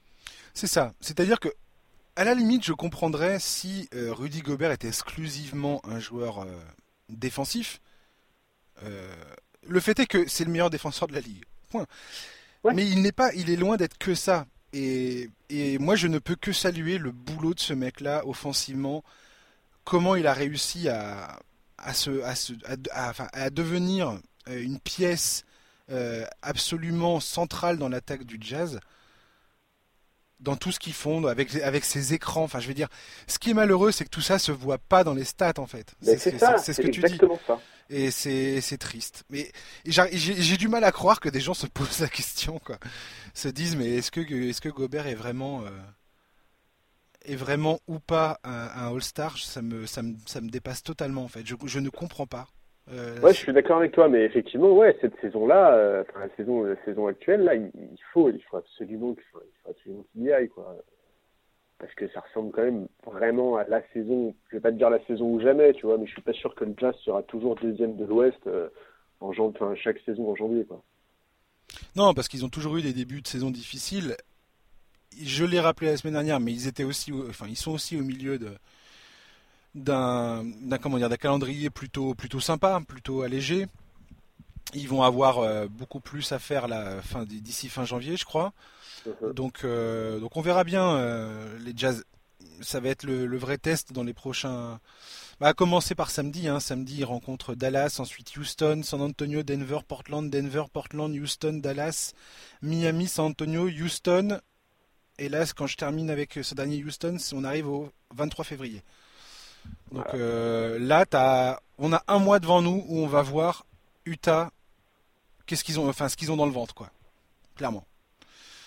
[0.53, 0.93] C'est ça.
[1.01, 1.49] C'est-à-dire que,
[2.17, 6.47] à la limite, je comprendrais si euh, Rudy Gobert était exclusivement un joueur euh,
[7.09, 7.81] défensif.
[8.83, 9.15] Euh,
[9.67, 11.45] le fait est que c'est le meilleur défenseur de la ligue.
[11.71, 11.87] Point.
[12.75, 14.47] Mais il n'est pas, il est loin d'être que ça.
[14.73, 15.29] Et,
[15.79, 19.03] moi, je ne peux que saluer le boulot de ce mec-là offensivement.
[19.85, 21.41] Comment il a réussi à,
[21.79, 22.21] à, se,
[23.33, 25.45] à devenir une pièce
[25.91, 28.79] euh, absolument central dans l'attaque du jazz
[30.41, 32.43] dans tout ce qu'ils font avec avec ces écrans.
[32.43, 32.89] Enfin je veux dire
[33.27, 35.67] ce qui est malheureux c'est que tout ça se voit pas dans les stats en
[35.67, 35.95] fait.
[36.03, 37.19] C'est ce que tu dis.
[37.47, 37.61] ça.
[37.89, 39.25] et c'est triste.
[39.31, 39.51] Mais
[39.85, 42.79] j'ai du mal à croire que des gens se posent la question quoi.
[43.35, 45.71] Se disent mais est-ce que est-ce que Gobert est vraiment euh,
[47.25, 49.39] est vraiment ou pas un, All-Star?
[49.39, 51.47] Ça me, ça me ça me dépasse totalement en fait.
[51.47, 52.49] Je, je ne comprends pas
[52.93, 56.65] euh, ouais, je suis d'accord avec toi, mais effectivement, ouais, cette saison-là, euh, la saison,
[56.65, 57.71] la saison actuelle, là, il,
[58.13, 60.77] faut, il faut absolument, il faut, absolument qu'il y aille, quoi.
[61.79, 64.35] Parce que ça ressemble quand même vraiment à la saison.
[64.49, 66.33] Je vais pas te dire la saison ou jamais, tu vois, mais je suis pas
[66.33, 68.69] sûr que le Jazz sera toujours deuxième de l'Ouest euh,
[69.21, 70.83] en enfin, chaque saison en janvier, quoi.
[71.97, 74.17] Non, parce qu'ils ont toujours eu des débuts de saison difficiles.
[75.17, 78.03] Je l'ai rappelé la semaine dernière, mais ils étaient aussi, enfin, ils sont aussi au
[78.03, 78.51] milieu de
[79.75, 80.45] d'un
[80.81, 83.67] comment dire d'un calendrier plutôt plutôt sympa, plutôt allégé.
[84.75, 88.53] Ils vont avoir euh, beaucoup plus à faire la fin d'ici fin janvier, je crois.
[89.07, 89.33] Mhm.
[89.33, 92.05] Donc euh, donc on verra bien euh, les Jazz.
[92.63, 94.81] Ça va être le, vrai test dans les prochains.
[95.41, 96.47] Bah, à commencer par samedi.
[96.47, 96.61] Hein.
[96.61, 102.13] Samedi, ils rencontrent Dallas, ensuite Houston, San Antonio, Denver, Portland, Denver, Portland, Houston, Dallas,
[102.61, 104.41] Miami, San Antonio, Houston.
[105.19, 108.83] Et là, quand je termine avec ce dernier Houston, on arrive au 23 février.
[109.93, 113.67] Donc euh, là, as, on a un mois devant nous où on va voir
[114.07, 114.51] Utah,
[115.47, 116.89] qu'est-ce qu'ils ont, enfin ce qu'ils ont dans le ventre, quoi.
[117.57, 117.85] Clairement.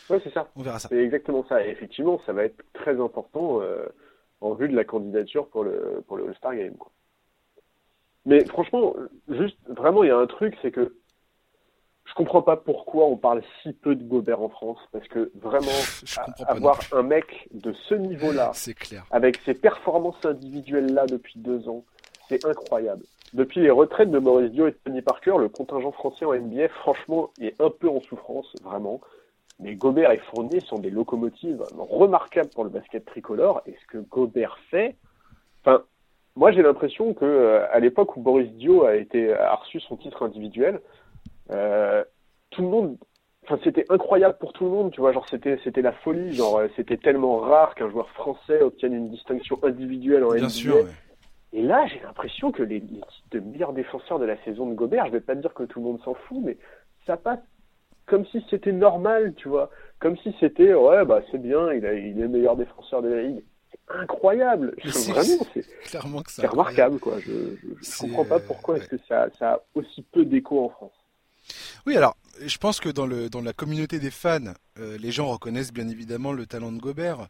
[0.09, 0.49] Oui, c'est ça.
[0.55, 0.89] On verra ça.
[0.89, 1.65] C'est exactement ça.
[1.65, 3.85] Et effectivement, ça va être très important euh,
[4.41, 6.75] en vue de la candidature pour le pour le All-Star Game.
[8.25, 8.95] Mais franchement,
[9.29, 10.93] juste vraiment, il y a un truc, c'est que
[12.13, 15.71] je comprends pas pourquoi on parle si peu de Gobert en France, parce que vraiment,
[16.45, 18.51] avoir un mec de ce niveau-là,
[19.11, 21.83] avec ses performances individuelles-là depuis deux ans,
[22.29, 23.03] c'est incroyable.
[23.33, 26.69] Depuis les retraites de Maurice Dio et de Tony Parker, le contingent français en NBA,
[26.69, 29.01] franchement, est un peu en souffrance, vraiment.
[29.59, 33.63] Mais Gobert et Fournier sont des locomotives remarquables pour le basket tricolore.
[33.65, 34.97] Et ce que Gobert fait,
[35.61, 35.83] enfin,
[36.35, 39.97] moi j'ai l'impression que euh, à l'époque où Boris Dio a été a reçu son
[39.97, 40.79] titre individuel,
[41.51, 42.03] euh,
[42.51, 42.97] tout le monde,
[43.43, 46.57] enfin c'était incroyable pour tout le monde, tu vois, genre c'était c'était la folie, genre
[46.57, 50.87] euh, c'était tellement rare qu'un joueur français obtienne une distinction individuelle en Bien Sûr,
[51.51, 54.73] Et là, j'ai l'impression que les, les titres de meilleurs défenseurs de la saison de
[54.73, 56.57] Gobert, je vais pas dire que tout le monde s'en fout, mais
[57.05, 57.39] ça passe
[58.05, 61.93] comme si c'était normal, tu vois, comme si c'était ouais bah c'est bien, il, a,
[61.93, 63.43] il est le meilleur défenseur de la ligue
[63.89, 64.75] incroyable.
[64.83, 67.19] Vraiment, c'est remarquable, quoi.
[67.19, 70.93] Je, ne comprends pas pourquoi est-ce que ça, ça a aussi peu d'écho en France.
[71.85, 72.15] Oui, alors,
[72.45, 75.89] je pense que dans, le, dans la communauté des fans, euh, les gens reconnaissent bien
[75.89, 77.27] évidemment le talent de Gobert.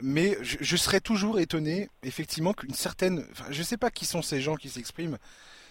[0.00, 3.26] Mais je, serais toujours étonné, effectivement, qu'une certaine.
[3.50, 5.18] Je sais pas qui sont ces gens qui s'expriment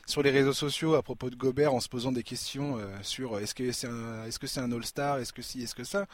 [0.06, 3.40] sur les réseaux sociaux à propos de Gobert en se posant des questions euh, sur
[3.40, 6.06] est-ce que c'est un, est-ce que c'est un All-Star, est-ce que si, est-ce que ça,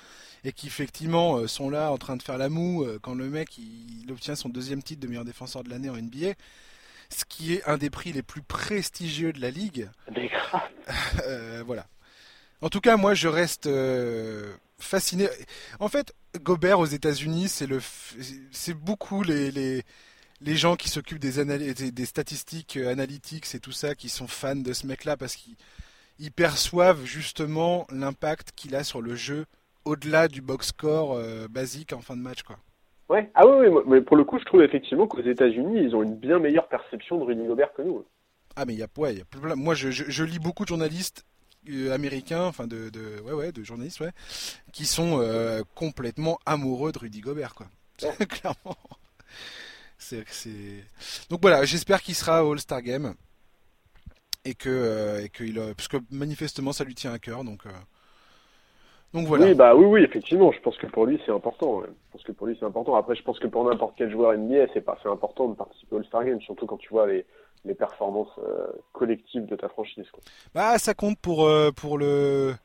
[0.44, 3.58] et qui effectivement euh, sont là en train de faire la moue quand le mec
[3.58, 6.34] il, obtient son deuxième titre de meilleur défenseur de l'année en NBA
[7.10, 9.90] ce qui est un des prix les plus prestigieux de la ligue.
[11.26, 11.88] euh, voilà.
[12.62, 15.30] En tout cas, moi, je reste euh, fasciné.
[15.80, 17.80] En fait, Gobert aux États-Unis, c'est le,
[18.52, 19.84] c'est beaucoup les, les,
[20.42, 24.56] les gens qui s'occupent des, des, statistiques euh, analytiques et tout ça, qui sont fans
[24.56, 29.46] de ce mec-là parce qu'ils perçoivent justement l'impact qu'il a sur le jeu
[29.86, 32.60] au-delà du box score euh, basique en fin de match, quoi.
[33.10, 33.30] Ouais.
[33.36, 36.16] Ah oui, oui, mais pour le coup, je trouve effectivement qu'aux États-Unis, ils ont une
[36.16, 38.06] bien meilleure perception de Rudy Gobert que nous.
[38.56, 41.26] Ah mais il y a, ouais, y a moi je, je, lis beaucoup de journalistes
[41.70, 44.12] euh, américains, enfin de, de, ouais, ouais, de journalistes, ouais,
[44.74, 47.68] qui sont euh, complètement amoureux de Rudy Gobert, quoi.
[48.30, 48.78] Clairement.
[50.00, 50.84] C'est, c'est...
[51.30, 53.14] Donc voilà, j'espère qu'il sera au All-Star Game
[54.44, 57.64] et que, euh, et qu'il, parce que manifestement ça lui tient à cœur, donc.
[59.14, 60.52] Oui, bah oui, oui, effectivement.
[60.52, 61.82] Je pense que pour lui c'est important.
[61.84, 62.96] Je pense que pour lui c'est important.
[62.96, 65.96] Après, je pense que pour n'importe quel joueur NBA, c'est pas, c'est important de participer
[65.96, 67.26] au All-Star Game, surtout quand tu vois les,
[67.66, 70.06] les performances euh, collectives de ta franchise.
[70.12, 70.22] Quoi.
[70.54, 72.56] Bah, ça compte pour euh, pour le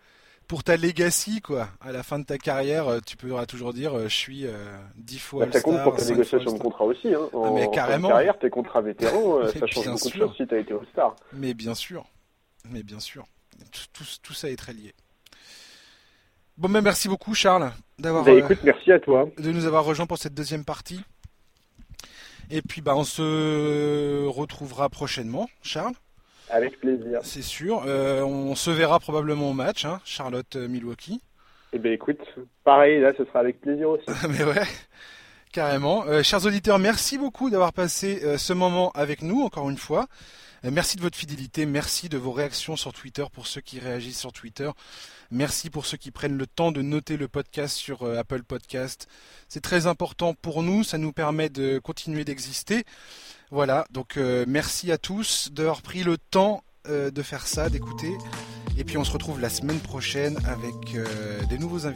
[0.48, 1.69] pour ta legacy quoi.
[1.81, 4.47] À la fin de ta carrière, euh, tu pourras toujours dire je suis
[4.97, 5.47] dix fois.
[5.47, 7.14] Bah, ça compte pour ta négociation de contrat aussi.
[7.14, 7.28] Hein.
[7.32, 8.09] En, ah, mais carrément.
[8.09, 11.14] En carrière, tes contrats vétérans, ça change beaucoup de choses si été All-Star.
[11.32, 12.05] Mais bien sûr,
[12.69, 13.27] mais bien sûr,
[13.70, 14.93] tout, tout ça est très lié.
[16.59, 18.24] Bon, ben merci beaucoup, Charles, d'avoir.
[18.24, 19.29] Bah, écoute, merci à toi.
[19.39, 21.01] De nous avoir rejoints pour cette deuxième partie.
[22.51, 25.95] Et puis, bah, on se retrouvera prochainement, Charles.
[26.51, 27.20] Avec plaisir.
[27.23, 27.83] C'est sûr.
[27.87, 31.20] Euh, on se verra probablement au match, hein, Charlotte-Milwaukee.
[31.73, 32.20] Eh bien, écoute,
[32.65, 34.05] pareil, là, ce sera avec plaisir aussi.
[34.29, 34.66] Mais ouais,
[35.53, 36.05] carrément.
[36.07, 40.07] Euh, chers auditeurs, merci beaucoup d'avoir passé euh, ce moment avec nous, encore une fois.
[40.70, 44.32] Merci de votre fidélité, merci de vos réactions sur Twitter pour ceux qui réagissent sur
[44.32, 44.70] Twitter.
[45.30, 49.09] Merci pour ceux qui prennent le temps de noter le podcast sur euh, Apple Podcast.
[49.48, 52.84] C'est très important pour nous, ça nous permet de continuer d'exister.
[53.51, 58.12] Voilà, donc euh, merci à tous d'avoir pris le temps euh, de faire ça, d'écouter.
[58.78, 60.74] Et puis on se retrouve la semaine prochaine avec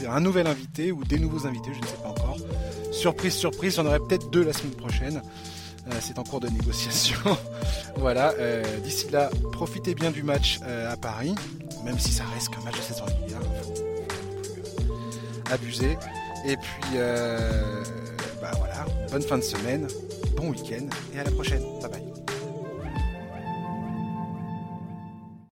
[0.09, 2.36] un nouvel invité ou des nouveaux invités, je ne sais pas encore.
[2.93, 5.22] Surprise, surprise, j'en aurai peut-être deux la semaine prochaine.
[6.01, 7.19] C'est en cours de négociation.
[7.97, 8.33] voilà,
[8.83, 11.35] d'ici là, profitez bien du match à Paris
[11.87, 13.41] même si ça reste qu'un match de saison régulière,
[15.47, 15.97] il abuser.
[16.45, 17.85] Et puis, euh,
[18.41, 19.87] bah voilà, bonne fin de semaine,
[20.37, 21.63] bon week-end et à la prochaine.
[21.81, 22.15] Bye bye.